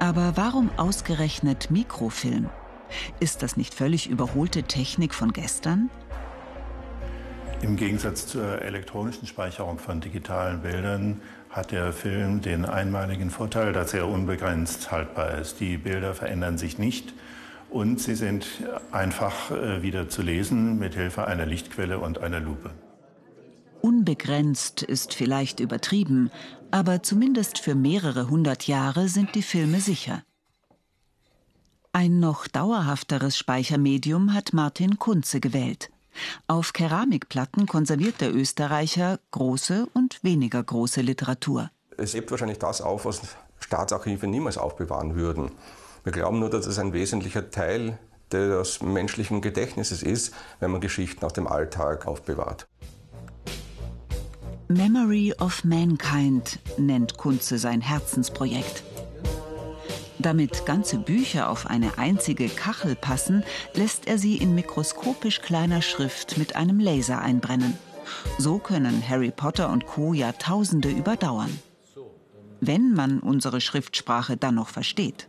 Aber 0.00 0.32
warum 0.34 0.68
ausgerechnet 0.78 1.70
Mikrofilm? 1.70 2.50
Ist 3.20 3.44
das 3.44 3.56
nicht 3.56 3.72
völlig 3.72 4.10
überholte 4.10 4.64
Technik 4.64 5.14
von 5.14 5.32
gestern? 5.32 5.88
Im 7.60 7.76
Gegensatz 7.76 8.26
zur 8.26 8.62
elektronischen 8.62 9.28
Speicherung 9.28 9.78
von 9.78 10.00
digitalen 10.00 10.60
Bildern 10.60 11.22
hat 11.50 11.70
der 11.70 11.92
Film 11.92 12.40
den 12.40 12.64
einmaligen 12.64 13.30
Vorteil, 13.30 13.72
dass 13.72 13.94
er 13.94 14.08
unbegrenzt 14.08 14.90
haltbar 14.90 15.38
ist. 15.38 15.60
Die 15.60 15.76
Bilder 15.76 16.14
verändern 16.14 16.58
sich 16.58 16.80
nicht 16.80 17.14
und 17.72 18.00
sie 18.00 18.14
sind 18.14 18.46
einfach 18.90 19.50
äh, 19.50 19.82
wieder 19.82 20.08
zu 20.08 20.22
lesen 20.22 20.78
mit 20.78 20.94
Hilfe 20.94 21.26
einer 21.26 21.46
Lichtquelle 21.46 21.98
und 21.98 22.18
einer 22.18 22.40
Lupe. 22.40 22.70
Unbegrenzt 23.80 24.82
ist 24.82 25.14
vielleicht 25.14 25.58
übertrieben, 25.58 26.30
aber 26.70 27.02
zumindest 27.02 27.58
für 27.58 27.74
mehrere 27.74 28.28
hundert 28.28 28.66
Jahre 28.66 29.08
sind 29.08 29.34
die 29.34 29.42
Filme 29.42 29.80
sicher. 29.80 30.22
Ein 31.92 32.20
noch 32.20 32.46
dauerhafteres 32.46 33.36
Speichermedium 33.36 34.32
hat 34.32 34.52
Martin 34.52 34.98
Kunze 34.98 35.40
gewählt. 35.40 35.90
Auf 36.46 36.72
Keramikplatten 36.72 37.66
konserviert 37.66 38.20
der 38.20 38.34
Österreicher 38.34 39.18
große 39.30 39.88
und 39.92 40.22
weniger 40.22 40.62
große 40.62 41.00
Literatur. 41.00 41.70
Es 41.96 42.14
hebt 42.14 42.30
wahrscheinlich 42.30 42.58
das 42.58 42.80
auf, 42.80 43.04
was 43.04 43.20
Staatsarchive 43.60 44.26
niemals 44.26 44.58
aufbewahren 44.58 45.14
würden. 45.14 45.50
Wir 46.04 46.12
glauben 46.12 46.40
nur, 46.40 46.50
dass 46.50 46.66
es 46.66 46.78
ein 46.78 46.92
wesentlicher 46.92 47.50
Teil 47.50 47.98
des 48.32 48.82
menschlichen 48.82 49.40
Gedächtnisses 49.40 50.02
ist, 50.02 50.34
wenn 50.58 50.70
man 50.70 50.80
Geschichten 50.80 51.24
aus 51.24 51.32
dem 51.32 51.46
Alltag 51.46 52.06
aufbewahrt. 52.06 52.66
Memory 54.68 55.34
of 55.38 55.64
Mankind 55.64 56.58
nennt 56.78 57.18
Kunze 57.18 57.58
sein 57.58 57.82
Herzensprojekt. 57.82 58.82
Damit 60.18 60.66
ganze 60.66 60.98
Bücher 60.98 61.50
auf 61.50 61.66
eine 61.66 61.98
einzige 61.98 62.48
Kachel 62.48 62.94
passen, 62.94 63.44
lässt 63.74 64.06
er 64.06 64.18
sie 64.18 64.36
in 64.38 64.54
mikroskopisch 64.54 65.40
kleiner 65.42 65.82
Schrift 65.82 66.38
mit 66.38 66.56
einem 66.56 66.80
Laser 66.80 67.20
einbrennen. 67.20 67.76
So 68.38 68.58
können 68.58 69.06
Harry 69.06 69.30
Potter 69.30 69.68
und 69.70 69.86
Co. 69.86 70.14
Jahrtausende 70.14 70.90
überdauern. 70.90 71.58
Wenn 72.60 72.92
man 72.92 73.18
unsere 73.18 73.60
Schriftsprache 73.60 74.36
dann 74.36 74.54
noch 74.54 74.68
versteht. 74.68 75.28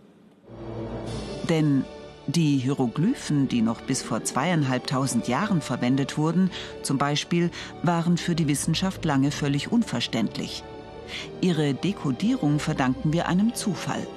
Denn 1.49 1.85
die 2.27 2.57
Hieroglyphen, 2.57 3.49
die 3.49 3.61
noch 3.61 3.81
bis 3.81 4.01
vor 4.01 4.23
zweieinhalbtausend 4.23 5.27
Jahren 5.27 5.61
verwendet 5.61 6.17
wurden, 6.17 6.51
zum 6.81 6.97
Beispiel, 6.97 7.51
waren 7.81 8.17
für 8.17 8.33
die 8.33 8.47
Wissenschaft 8.47 9.03
lange 9.03 9.31
völlig 9.31 9.71
unverständlich. 9.71 10.63
Ihre 11.41 11.73
Dekodierung 11.73 12.59
verdanken 12.59 13.11
wir 13.11 13.27
einem 13.27 13.53
Zufall. 13.55 14.07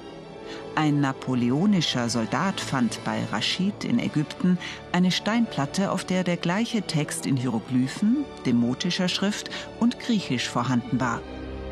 Ein 0.75 1.01
napoleonischer 1.01 2.07
Soldat 2.07 2.61
fand 2.61 3.03
bei 3.03 3.23
Raschid 3.31 3.83
in 3.83 3.99
Ägypten 3.99 4.57
eine 4.93 5.11
Steinplatte, 5.11 5.91
auf 5.91 6.05
der 6.05 6.23
der 6.23 6.37
gleiche 6.37 6.83
Text 6.83 7.25
in 7.25 7.35
Hieroglyphen, 7.35 8.23
demotischer 8.45 9.09
Schrift 9.09 9.49
und 9.79 9.99
Griechisch 9.99 10.47
vorhanden 10.47 10.99
war. 10.99 11.21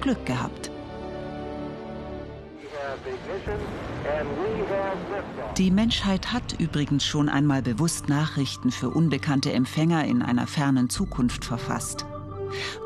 Glück 0.02 0.26
gehabt. 0.26 0.72
Die 5.58 5.72
Menschheit 5.72 6.34
hat 6.34 6.60
übrigens 6.60 7.06
schon 7.06 7.30
einmal 7.30 7.62
bewusst 7.62 8.10
Nachrichten 8.10 8.72
für 8.72 8.90
unbekannte 8.90 9.54
Empfänger 9.54 10.06
in 10.06 10.22
einer 10.22 10.48
fernen 10.48 10.90
Zukunft 10.90 11.46
verfasst. 11.46 12.06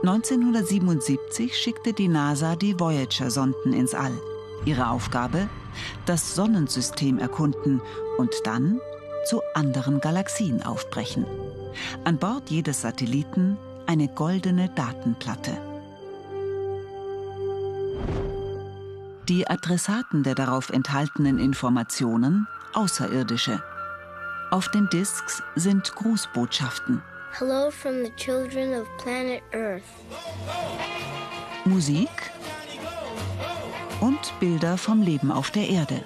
1977 0.03 1.55
schickte 1.57 1.93
die 1.93 2.07
NASA 2.07 2.55
die 2.55 2.79
Voyager-Sonden 2.79 3.73
ins 3.73 3.93
All. 3.93 4.13
Ihre 4.65 4.89
Aufgabe? 4.89 5.47
Das 6.05 6.35
Sonnensystem 6.35 7.19
erkunden 7.19 7.81
und 8.17 8.33
dann 8.43 8.79
zu 9.25 9.41
anderen 9.53 9.99
Galaxien 9.99 10.63
aufbrechen. 10.63 11.25
An 12.03 12.17
Bord 12.17 12.49
jedes 12.49 12.81
Satelliten 12.81 13.57
eine 13.85 14.07
goldene 14.07 14.69
Datenplatte. 14.69 15.68
Die 19.29 19.47
Adressaten 19.47 20.23
der 20.23 20.33
darauf 20.33 20.71
enthaltenen 20.71 21.37
Informationen 21.37 22.47
Außerirdische. 22.73 23.61
Auf 24.49 24.71
den 24.71 24.89
Disks 24.89 25.43
sind 25.55 25.93
Grußbotschaften. 25.93 27.03
Hello 27.37 27.69
from 27.69 28.03
the 28.03 28.11
children 28.15 28.73
of 28.73 28.87
planet 28.97 29.43
Earth. 29.53 29.83
Musik 31.63 32.09
und 34.01 34.17
Bilder 34.39 34.79
vom 34.79 35.03
Leben 35.03 35.31
auf 35.31 35.51
der 35.51 35.69
Erde. 35.69 36.01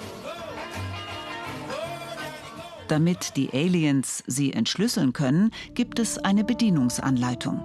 Damit 2.89 3.37
die 3.37 3.53
Aliens 3.53 4.21
sie 4.27 4.51
entschlüsseln 4.51 5.13
können, 5.13 5.51
gibt 5.75 5.99
es 5.99 6.17
eine 6.17 6.43
Bedienungsanleitung. 6.43 7.61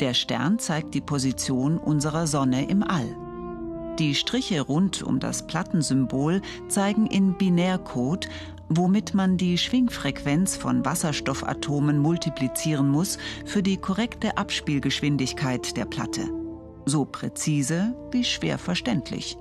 Der 0.00 0.14
Stern 0.14 0.58
zeigt 0.58 0.94
die 0.94 1.02
Position 1.02 1.76
unserer 1.76 2.26
Sonne 2.26 2.66
im 2.70 2.82
All. 2.82 3.14
Die 3.98 4.14
Striche 4.14 4.62
rund 4.62 5.02
um 5.02 5.20
das 5.20 5.46
Plattensymbol 5.46 6.40
zeigen 6.68 7.06
in 7.06 7.36
Binärcode, 7.36 8.26
womit 8.68 9.12
man 9.12 9.36
die 9.36 9.58
Schwingfrequenz 9.58 10.56
von 10.56 10.84
Wasserstoffatomen 10.84 11.98
multiplizieren 11.98 12.88
muss 12.88 13.18
für 13.44 13.62
die 13.62 13.76
korrekte 13.76 14.38
Abspielgeschwindigkeit 14.38 15.76
der 15.76 15.84
Platte. 15.84 16.28
So 16.86 17.04
präzise 17.04 17.94
wie 18.10 18.24
schwer 18.24 18.56
verständlich. 18.56 19.36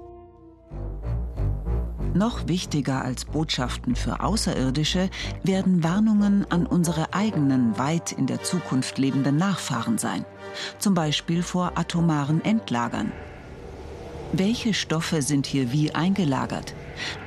Noch 2.14 2.50
wichtiger 2.50 3.06
als 3.06 3.24
Botschaften 3.24 3.96
für 3.96 4.20
Außerirdische 4.20 5.10
werden 5.44 5.82
Warnungen 5.82 6.46
an 6.52 6.66
unsere 6.66 7.14
eigenen 7.14 7.78
weit 7.78 8.12
in 8.12 8.28
der 8.28 8.44
Zukunft 8.44 8.98
lebenden 8.98 9.38
Nachfahren 9.38 9.98
sein, 9.98 10.26
zum 10.78 10.94
Beispiel 10.94 11.42
vor 11.42 11.72
atomaren 11.76 12.44
Endlagern. 12.44 13.14
Welche 14.34 14.74
Stoffe 14.74 15.22
sind 15.22 15.46
hier 15.46 15.74
wie 15.74 15.94
eingelagert? 15.94 16.74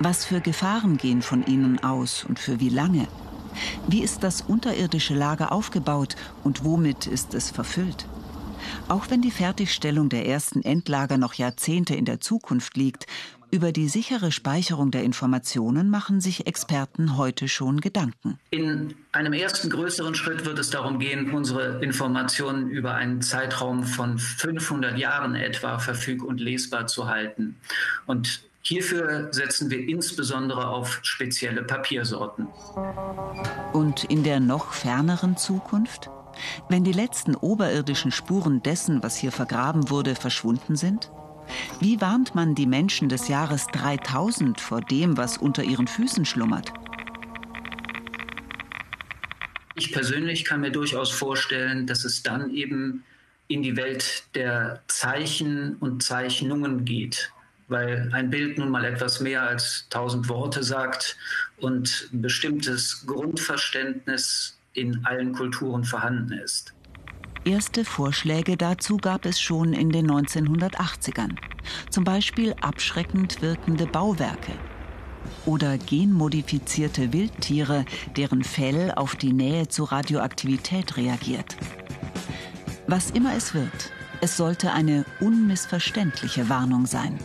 Was 0.01 0.25
für 0.25 0.41
Gefahren 0.41 0.97
gehen 0.97 1.21
von 1.21 1.45
ihnen 1.45 1.79
aus 1.85 2.25
und 2.25 2.39
für 2.39 2.61
wie 2.61 2.71
lange? 2.71 3.07
Wie 3.87 4.03
ist 4.03 4.23
das 4.23 4.41
unterirdische 4.41 5.15
Lager 5.15 5.53
aufgebaut 5.53 6.17
und 6.45 6.65
womit 6.65 7.07
ist 7.07 7.35
es 7.35 7.51
verfüllt? 7.51 8.07
Auch 8.89 9.11
wenn 9.11 9.21
die 9.21 9.31
Fertigstellung 9.31 10.09
der 10.09 10.27
ersten 10.27 10.63
Endlager 10.63 11.19
noch 11.19 11.35
Jahrzehnte 11.35 11.95
in 11.95 12.07
der 12.07 12.21
Zukunft 12.21 12.75
liegt, 12.77 13.07
über 13.55 13.71
die 13.71 13.89
sichere 13.89 14.33
Speicherung 14.33 14.91
der 14.91 15.05
Informationen 15.05 15.89
machen 15.89 16.21
sich 16.21 16.49
Experten 16.49 17.17
heute 17.17 17.47
schon 17.47 17.81
Gedanken. 17.81 18.37
In 18.51 18.95
einem 19.13 19.33
ersten 19.33 19.71
größeren 19.71 20.17
Schritt 20.17 20.45
wird 20.45 20.59
es 20.59 20.71
darum 20.71 20.99
gehen, 20.99 21.31
unsere 21.31 21.81
Informationen 21.81 22.69
über 22.69 22.95
einen 22.95 23.23
Zeitraum 23.23 23.85
von 23.85 24.19
500 24.19 24.99
Jahren 24.99 25.37
etwa 25.37 25.79
verfüg- 25.79 26.25
und 26.25 26.41
lesbar 26.41 26.89
zu 26.89 27.09
halten. 27.09 27.55
Und 28.07 28.43
Hierfür 28.63 29.29
setzen 29.31 29.71
wir 29.71 29.89
insbesondere 29.89 30.67
auf 30.69 30.99
spezielle 31.03 31.63
Papiersorten. 31.63 32.49
Und 33.73 34.03
in 34.05 34.25
der 34.25 34.41
noch 34.41 34.73
ferneren 34.73 35.37
Zukunft? 35.37 36.11
Wenn 36.69 36.83
die 36.83 36.93
letzten 36.93 37.37
oberirdischen 37.37 38.11
Spuren 38.11 38.63
dessen, 38.65 39.03
was 39.03 39.17
hier 39.17 39.31
vergraben 39.31 39.91
wurde, 39.91 40.17
verschwunden 40.17 40.75
sind? 40.75 41.13
Wie 41.81 42.01
warnt 42.01 42.35
man 42.35 42.55
die 42.55 42.67
Menschen 42.67 43.09
des 43.09 43.29
Jahres 43.29 43.67
3000 43.73 44.61
vor 44.61 44.81
dem, 44.81 45.17
was 45.17 45.39
unter 45.39 45.63
ihren 45.63 45.87
Füßen 45.87 46.25
schlummert? 46.25 46.73
Ich 49.77 49.93
persönlich 49.93 50.45
kann 50.45 50.61
mir 50.61 50.71
durchaus 50.71 51.11
vorstellen, 51.11 51.87
dass 51.87 52.05
es 52.05 52.23
dann 52.23 52.51
eben 52.51 53.05
in 53.49 53.63
die 53.63 53.77
Welt 53.77 54.25
der 54.35 54.83
Zeichen 54.87 55.77
und 55.77 56.03
Zeichnungen 56.03 56.85
geht, 56.85 57.33
weil 57.69 58.11
ein 58.13 58.31
Bild 58.31 58.59
nun 58.59 58.71
mal 58.71 58.85
etwas 58.85 59.21
mehr 59.21 59.43
als 59.43 59.87
tausend 59.91 60.29
Worte 60.29 60.63
sagt 60.63 61.17
und 61.59 62.09
ein 62.13 62.23
bestimmtes 62.23 63.05
Grundverständnis 63.07 64.59
in 64.75 65.05
allen 65.05 65.33
Kulturen 65.33 65.85
vorhanden 65.85 66.33
ist. 66.33 66.74
Erste 67.47 67.85
Vorschläge 67.85 68.57
dazu 68.57 68.97
gab 68.97 69.27
es 69.27 69.39
schon 69.39 69.75
in 69.75 69.91
den 69.91 70.11
1980ern. 70.11 71.37
Zum 71.91 72.03
Beispiel 72.03 72.55
abschreckend 72.63 73.43
wirkende 73.43 73.87
Bauwerke 73.87 74.53
oder 75.45 75.77
genmodifizierte 75.77 77.13
Wildtiere, 77.13 77.85
deren 78.17 78.45
Fell 78.45 78.93
auf 78.93 79.15
die 79.15 79.35
Nähe 79.35 79.69
zu 79.69 79.85
Radioaktivität 79.85 80.97
reagiert. 80.97 81.57
Was 82.87 83.11
immer 83.11 83.37
es 83.37 83.53
wird, 83.53 83.93
es 84.23 84.39
sollte 84.39 84.73
eine 84.73 85.05
unmissverständliche 85.21 86.49
Warnung 86.49 86.87
sein. 86.87 87.19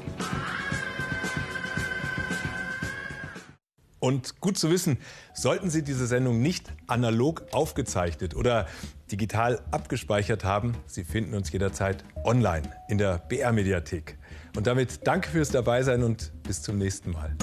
Und 4.00 4.40
gut 4.40 4.58
zu 4.58 4.70
wissen, 4.70 4.98
sollten 5.42 5.70
Sie 5.70 5.84
diese 5.84 6.06
Sendung 6.06 6.42
nicht 6.42 6.72
analog 6.88 7.44
aufgezeichnet 7.52 8.36
oder 8.36 8.68
digital 9.12 9.62
abgespeichert 9.72 10.44
haben, 10.44 10.74
Sie 10.86 11.04
finden 11.04 11.34
uns 11.34 11.52
jederzeit 11.52 12.04
online 12.24 12.70
in 12.90 12.98
der 12.98 13.20
BR 13.20 13.54
Mediathek. 13.54 14.18
Und 14.58 14.68
damit 14.68 15.08
danke 15.08 15.30
fürs 15.30 15.50
Dabeisein 15.50 16.04
und 16.04 16.32
bis 16.44 16.62
zum 16.62 16.78
nächsten 16.78 17.12
Mal. 17.12 17.36